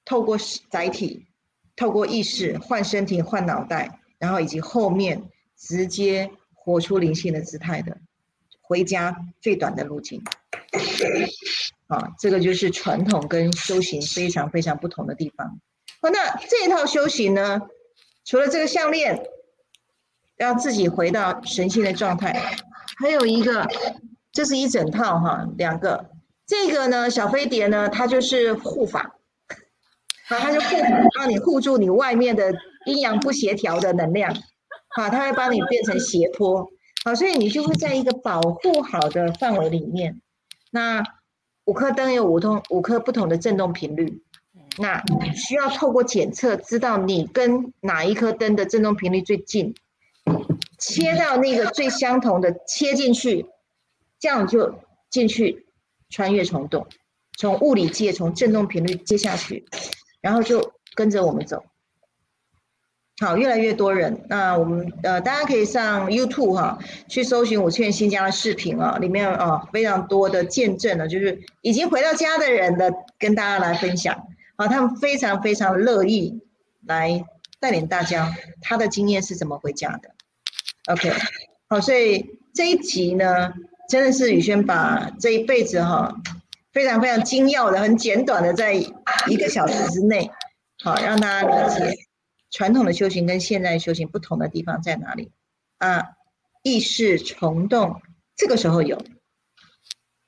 [0.05, 0.35] 透过
[0.71, 1.27] 载体，
[1.75, 5.21] 透过意识换身体、换脑袋，然后以及后面
[5.55, 7.95] 直接活出灵性的姿态的，
[8.59, 10.19] 回家最短的路径。
[11.89, 15.59] 啊，这个就是传统跟修行非常非常不同的地方。
[16.03, 17.61] 好，那这一套修行呢，
[18.25, 19.19] 除了这个项链，
[20.37, 22.55] 要自己回到神性的状态，
[22.99, 23.67] 还有一个，
[24.31, 26.11] 这是一整套哈，两个。
[26.45, 29.15] 这个呢，小飞碟呢，它就是护法，
[30.27, 30.67] 啊，它就护
[31.17, 32.53] 帮你护住你外面的
[32.85, 34.31] 阴阳不协调的能量，
[34.89, 36.69] 啊，它会帮你变成斜坡，
[37.03, 40.21] 好，所以你就会在一个保护好的范围里面，
[40.69, 41.03] 那。
[41.69, 44.23] 五颗灯有五通五颗不同的振动频率，
[44.79, 45.03] 那
[45.35, 49.75] 需要透过检测知道你跟哪一颗灯的振动频率最近，
[50.79, 53.45] 切到那个最相同的切进去，
[54.19, 54.73] 这样就
[55.11, 55.67] 进去
[56.09, 56.87] 穿越虫洞，
[57.37, 59.63] 从物理界从振动频率接下去，
[60.21, 61.63] 然后就跟着我们走。
[63.19, 64.23] 好，越来越多人。
[64.29, 74.15] 那我们呃，大家可以上 YouTube 哈，去搜寻五千新家的视频啊，里面啊非常多的见证了，就是已经回到家的人的，跟大家来分享
[74.55, 76.39] 啊，他们非常非常乐意
[76.85, 77.25] 来
[77.59, 80.11] 带领大家，他的经验是怎么回家的。
[80.87, 81.11] OK，
[81.67, 83.51] 好，所以这一集呢，
[83.89, 86.15] 真的是宇轩把这一辈子哈，
[86.71, 90.31] 非常非常精要的、很简短的，在一个小时之内，
[90.85, 92.08] 好让大家理解。
[92.51, 95.31] 传统的修行跟现在修行不同的地方在哪里？
[95.77, 96.15] 啊，
[96.63, 98.01] 意识虫洞
[98.35, 99.01] 这个时候有，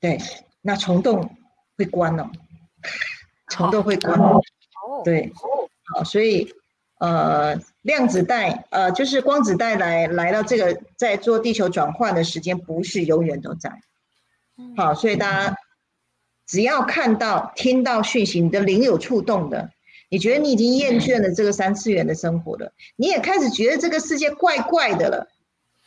[0.00, 0.18] 对，
[0.60, 1.36] 那虫洞
[1.76, 2.30] 会关了，
[3.48, 4.18] 虫洞会关，
[5.04, 5.32] 对，
[5.94, 6.54] 好，所以
[7.00, 13.80] 呃，量子带呃，就是光子带来来到这个在做地球转换的时间不是永远都在，
[14.76, 15.56] 好，所以大家
[16.46, 19.70] 只要看到听到讯息，你的灵有触动的。
[20.12, 25.26] 你觉得你已经厌倦了这个三次元的生活了，你也开始觉得这个世界怪怪的了，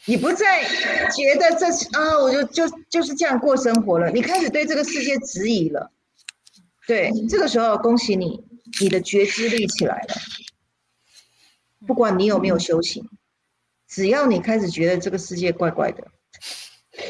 [0.06, 5.92] 你不再觉得这啊，我就就就是这样过生活了，你开始对这个世界质疑了。
[6.88, 8.44] 对，这个时候恭喜你，
[8.82, 10.16] 你的觉知力起来了。
[11.86, 13.08] 不管你有没有修行，
[13.88, 16.08] 只要你开始觉得这个世界怪怪的，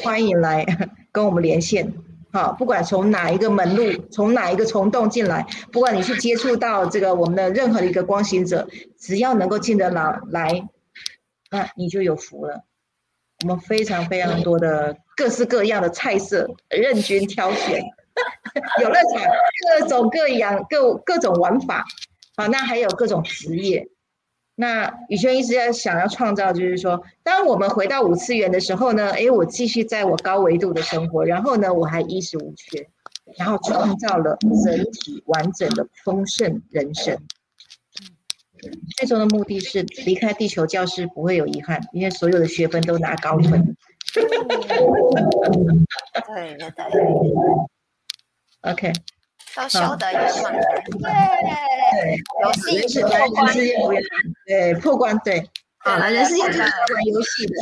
[0.02, 0.66] 欢迎来
[1.10, 1.94] 跟我们连线。
[2.36, 8.68] 好，不管从哪一个门路，从哪一个虫洞进来，不管你去接触到这个我们的任何的一个光行者，
[8.98, 10.68] 只要能够进得来，来，
[11.50, 12.66] 那你就有福了。
[13.42, 17.82] 我们非常非常多的各式各样的菜色，任君挑选，
[18.82, 19.32] 游乐场，
[19.80, 21.86] 各种各样各各种玩法。
[22.36, 23.88] 好，那还有各种职业。
[24.58, 32.88] 那宇轩一直在想要创造，就是说，当我们回到五次元的时候呢，哎，我继续在我高维度的生活，然后呢，我还衣食无缺，
[33.36, 37.18] 然后创造了整体完整的丰盛人生。
[38.96, 43.76] 最终的目的是离开地球教室不会有遗憾，因为所有的学分都拿高分。
[44.14, 44.38] 对对
[46.58, 46.66] 对
[48.62, 48.90] ，OK。
[49.56, 53.54] 都修得圆满，对，游戏是破关，
[54.46, 55.48] 对破关，对，
[55.78, 56.54] 好，人是要玩
[57.06, 57.54] 游戏的，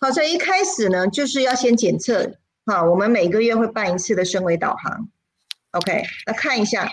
[0.00, 2.32] 好，所以一开始呢，就是要先检测，
[2.66, 5.08] 好，我们每个月会办一次的升维导航
[5.70, 6.90] ，OK，那看一下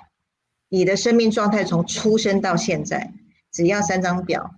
[0.69, 3.11] 你的生命状态从出生到现在，
[3.51, 4.51] 只要三张表，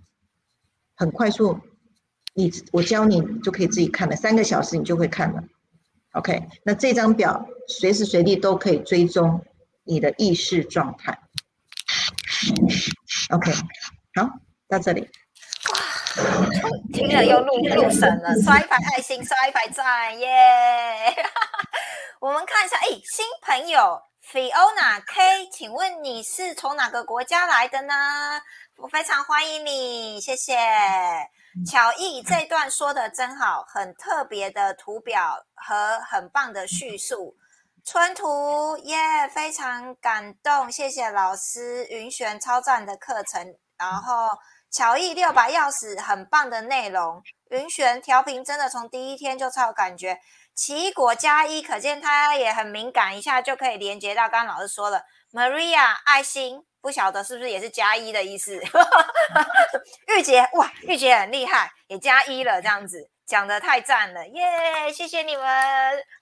[0.94, 1.58] 很快速，
[2.34, 5.42] 你我教你就可以自己看了，三个小时你就会看了
[6.12, 9.42] ，OK，那这张表随时随地都可以追踪。
[9.86, 11.16] 你的意识状态
[13.30, 13.52] ，OK，
[14.14, 14.28] 好，
[14.68, 15.08] 到这里。
[15.70, 15.78] 哇，
[16.92, 21.14] 听了又入入神了，刷一排爱心，刷一排赞，耶！
[22.20, 24.00] 我们看一下，哎，新朋友
[24.32, 27.94] Fiona K，请问你是从哪个国家来的呢？
[28.78, 30.56] 我非常欢迎你，谢谢。
[31.66, 37.36] 巧艺这段说的真好，很特别的图表和很棒的叙述。
[37.86, 38.96] 春图耶，
[39.32, 44.28] 非常感动，谢谢老师云璇超赞的课程，然后
[44.68, 50.18] 乔艺六把钥匙很棒的内容，云璇调频真的从第一天就超有感觉，
[50.52, 58.60] 奇异果加一，可见他也很敏感，一下就可以连接到刚刚老师说了，Maria 爱心，不晓得是不是也是加一的意思，
[60.12, 63.08] 玉洁哇，玉洁很厉害，也加一了这样子。
[63.26, 64.92] 讲的太赞了，耶！
[64.94, 65.44] 谢谢你们。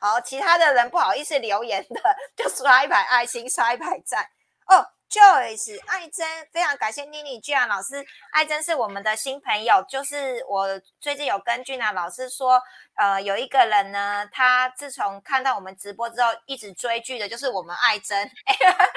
[0.00, 2.00] 好，其他的人不好意思留言的，
[2.34, 4.26] 就刷一排爱心，刷一排赞。
[4.66, 8.02] 哦，Joyce，爱珍，非常感谢妮妮俊然老师。
[8.32, 10.66] 爱珍是我们的新朋友，就是我
[10.98, 12.58] 最近有跟俊然老师说，
[12.94, 18.18] 呃，有一个人呢，他自从看到我们直播之后，一直追剧的，就是我们爱珍。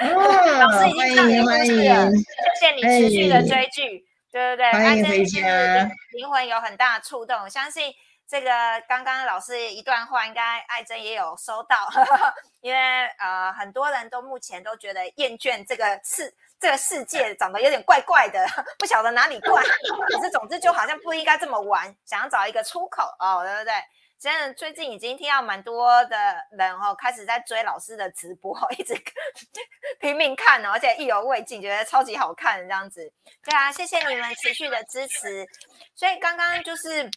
[0.58, 2.10] 老师已经看你故事了，
[2.58, 4.07] 谢谢你持续的追剧。
[4.30, 5.40] 对对对，爱珍是
[6.12, 7.94] 灵魂有很大的触动，相信
[8.28, 8.50] 这个
[8.88, 11.76] 刚刚老师一段话，应该艾珍也有收到，
[12.60, 18.44] 因为呃很多人都目前都觉得厌倦这个世这个世界长得有点怪怪的，
[18.78, 19.62] 不晓得哪里怪，
[20.12, 23.72] 可是总之就好像不应该这么玩，想要找一个出口哦，对不对？
[24.20, 26.16] 真的最近已经听到蛮多的
[26.50, 28.94] 人哦，开始在追老师的直播， 一直
[30.00, 33.12] 拼命看哦，而且意犹未尽，觉得超级好看这样子。
[33.44, 35.46] 对啊，谢谢你们持续的支持。
[35.94, 37.10] 所以刚刚就是。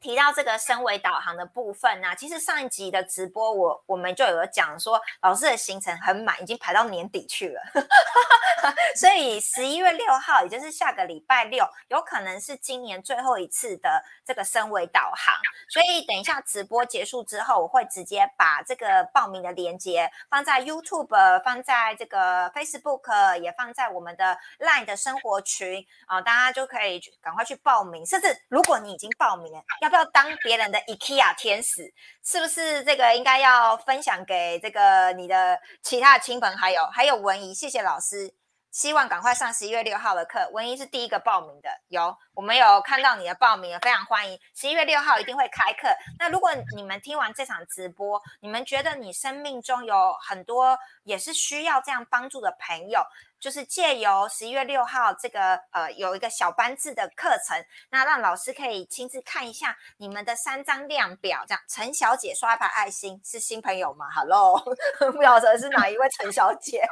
[0.00, 7.60] 提到这个升维导航的部分呢，其实上一集的直播我我们就有讲说，老师的行程很满，已经排到年底去了，
[8.94, 15.34] 所以十一月六号，也就是下个礼拜六，有可能是今年最后一次的这个升维导航。
[15.68, 28.04] 所以等一下直播结束之后，我会直接把这个报名的链接放在 YouTube，放在这个 Facebook，也放在我们的 Line 的生活群啊，大家就可以赶快去报名。
[28.06, 31.94] 甚至如果你已经报名了，要不要当别人的 IKEA 天使？
[32.24, 36.84] 是不是这个应该要分享给这个你的其他的亲朋好友？
[36.92, 38.34] 还有文怡，谢谢老师，
[38.72, 40.50] 希望赶快上十一月六号的课。
[40.52, 44.36] 文怡是第一个报名的，有我们有看到你的报名，非常欢迎。
[44.56, 45.88] 十一月六号一定会开课。
[46.18, 53.00] 那如果你们听完这场直播，你们觉得你生命中有很多也是需要这样帮助的朋友？
[53.38, 61.44] 就是借由十一月六号这个呃有一个小班制的课程，那让老师可以亲自看一下你们的三张量表。
[61.46, 64.56] 这样，陈小姐刷一排爱心是新朋友吗好喽
[65.12, 66.82] 不晓得是哪一位陈小姐。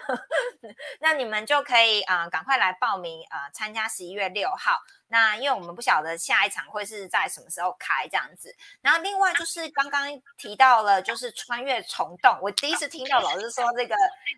[1.00, 4.78] 那你们就可以啊赶快来报名啊参加十一月六号。
[5.12, 10.08] 那因为我们不晓得下一场会是在什么时候开这样子，然后另外就是刚刚
[10.38, 13.96] 提到了就是穿越虫洞，我第一次听到老师说这个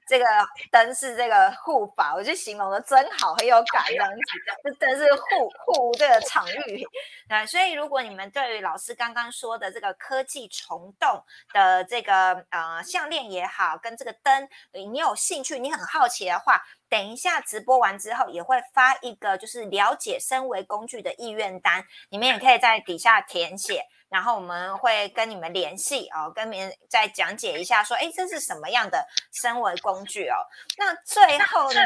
[0.09, 0.25] 这个
[0.71, 4.17] 灯是这个护法，我就形容的真好，很有感这样子，
[4.65, 6.87] 这灯是护护这个场域，
[7.29, 16.65] 对，所以如果你们对于老师刚刚说的这个科技虫洞的这个呃项链也好，跟这个灯你有兴趣，你很好奇的话。
[16.93, 23.83] 等一下直播完之后也会发一个就是了解身为工具的意愿单，你们也可以在底下填写。
[24.11, 30.37] 然后我们会跟你们联系哦，跟您再讲解一下，说，哎，这是什么样的升维工具哦？
[30.77, 31.81] 那最后呢，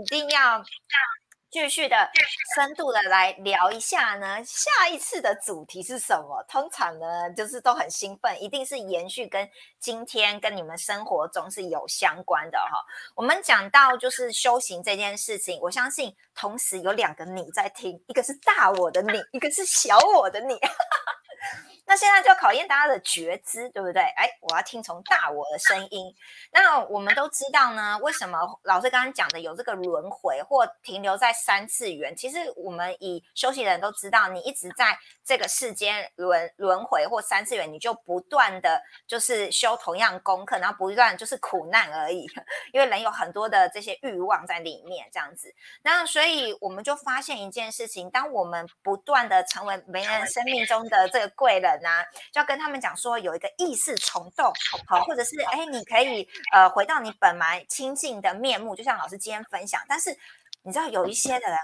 [0.00, 0.62] 一定要
[1.52, 2.10] 继续的
[2.54, 6.42] 深度的来聊一下呢，下一次的主题是什么？
[6.48, 9.46] 通常呢，就是都很兴奋，一定是延续跟
[9.78, 12.82] 今天跟你们生活中是有相关的哈。
[13.14, 20.58] 我们讲到就是修行这件事情，我相信同时有两个你在听，一个是大我的你，一个是小我的你。
[21.84, 24.00] 那现在就考验大家的觉知，对不对？
[24.00, 26.14] 哎，我要听从大我的声音。
[26.52, 32.14] 那我们都知道呢，为什么老师刚刚讲的有这个轮回或停留在三次元？
[32.16, 42.26] 其实我们以修行人都知道，你一直在这个世间轮轮回或三次元，你就不断的就是修同样功课，然后不断就是苦难而已。
[42.72, 45.52] 因为人有很多的这些欲望在里面，这样子。
[45.82, 51.84] 那所以我们就发现一件事情：当我们不断的成为别人生命中的这个贵人。
[51.86, 52.02] 啊
[52.32, 54.52] 就要跟他们讲说，有一个意识虫洞，
[54.86, 59.82] 好，或者是哎，你可以呃回到你本来清净的面目，就像老师今天分享。
[59.88, 60.16] 但是
[60.62, 61.56] 你知道有一些的人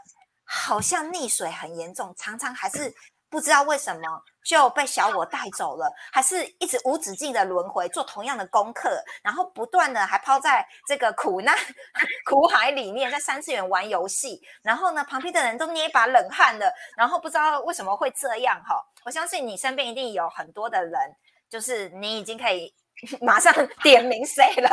[0.45, 2.95] 好像溺水很严重，常常还是
[3.31, 4.01] 不知道为什么
[4.45, 11.55] 就被小我带走了，还是一直无止境的轮回，做同样的功课，然后不断的还抛在这个苦难
[12.25, 18.83] 苦海里面，在三次元玩游戏，然后呢，旁边的人都捏一把冷汗了，然后不知道为什么会这样哈。
[19.05, 20.93] 我相信你身边一定有很多的人，
[21.51, 22.75] 就是你已经可以
[23.21, 23.53] 马上
[23.83, 24.71] 点名谁了。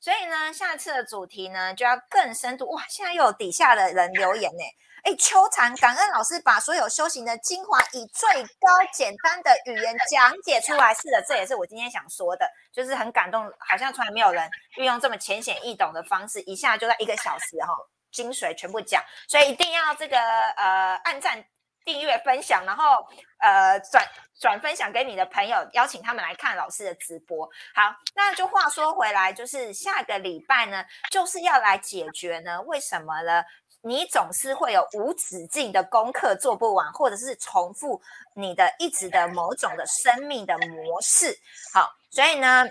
[0.00, 2.84] 所以呢，下次的主题呢就要更深度哇！
[2.88, 4.62] 现在又有底下的人留言呢，
[5.02, 10.94] 哎，秋蝉感恩老师把所有修行的精华以最高简单的语言讲解出来。
[10.94, 17.72] 是的，这也是我今天想说的，就是很感动，好像从来没有人运用这么浅显易懂的方式，一下就在一个小时哈，
[18.10, 19.02] 精髓全部讲。
[19.28, 21.44] 所以一定要这个呃按赞。
[21.84, 22.96] 订阅分享，然后
[23.38, 24.06] 呃转
[24.38, 27.46] 转分享给你的朋友，邀请他们来看老师的直播。
[27.74, 33.42] 好，那就话说回来，就是下个礼拜呢，就是要来解决呢，为什么呢？
[33.82, 38.00] 你总是会有无止境的功课做不完，或者是重复
[38.34, 41.38] 你的一直的某种的生命的模式。
[41.72, 42.66] 好，所以呢，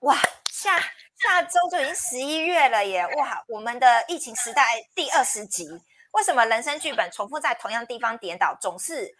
[0.00, 0.78] 哇，下
[1.18, 3.06] 下周就已经十一月了耶！
[3.16, 5.66] 哇，我们的疫情时代第二十集。
[6.12, 9.14] 为什么人生剧本重复在同样地方跌倒，总是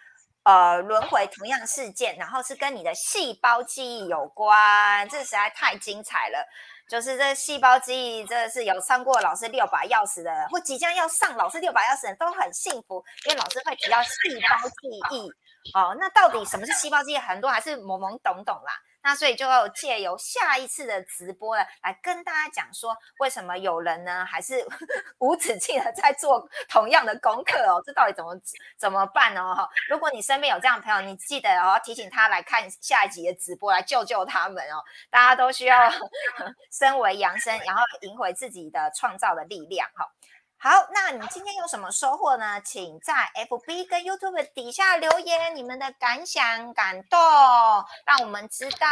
[0.44, 5.08] 呃轮回同样事件，然后是跟你的细胞记忆有关？
[5.08, 6.46] 这实在太精彩了！
[6.88, 14.10] 就是这细胞记忆，真的是有上过老师六把钥匙的，或即将要上老师六把钥匙的都很幸福，因为老师会提到细
[14.48, 15.28] 胞记忆。
[15.74, 17.18] 哦，那到底什么是细胞记忆？
[17.18, 18.72] 很多还是懵懵懂懂啦。
[19.06, 24.66] 那所以就要借由下一次的直播呢，来跟大家讲说，为什么有人呢还是
[25.18, 27.80] 无止境的在做同样的功课哦？
[27.86, 28.36] 这到底怎么
[28.76, 29.54] 怎么办呢？
[29.54, 34.82] 哈，如果你身边有这样的朋友，你记得哦，提醒他来看下一集的直播，来救救他们哦。
[35.08, 35.88] 大家都需要
[36.72, 40.04] 身为扬生，然后赢回自己的创造的力量哈。
[40.58, 42.60] 好，那你今天有什么收获呢？
[42.62, 43.12] 请在
[43.48, 47.20] FB 跟 YouTube 底下留言你们的感想、感动，
[48.06, 48.86] 让我们知道。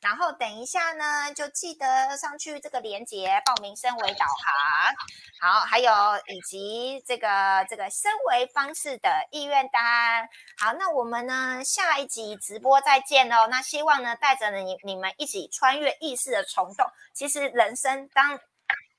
[0.00, 4.94] 然后等一下呢，就记得上去这个链接报名升维导航。
[5.42, 5.92] 好，还有
[6.28, 10.28] 以及这个这个升维方式的意愿单。
[10.56, 13.48] 好，那我们呢下一集直播再见哦。
[13.50, 16.86] 那希望呢带着你你们一起穿越意识的虫洞。
[17.12, 18.38] 其实人生当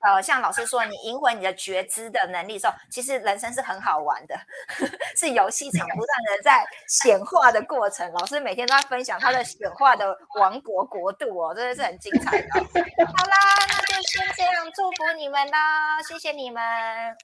[0.01, 4.35] 呃，像老师说，你赢回你的觉知的能力之后，其实人生是很好玩的，
[5.15, 8.11] 是游戏场不断的在显化的过程。
[8.13, 12.47] 老师每天都在分享他的显化的王国国度哦，真的是很精彩的。
[12.53, 13.35] 好啦，
[13.67, 16.61] 那就先这样，祝福你们啦，谢谢你们，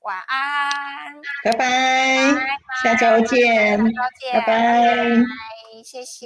[0.03, 2.47] 晚安，拜拜，
[2.83, 5.05] 下周见，下周见，拜拜，
[5.83, 6.25] 谢谢。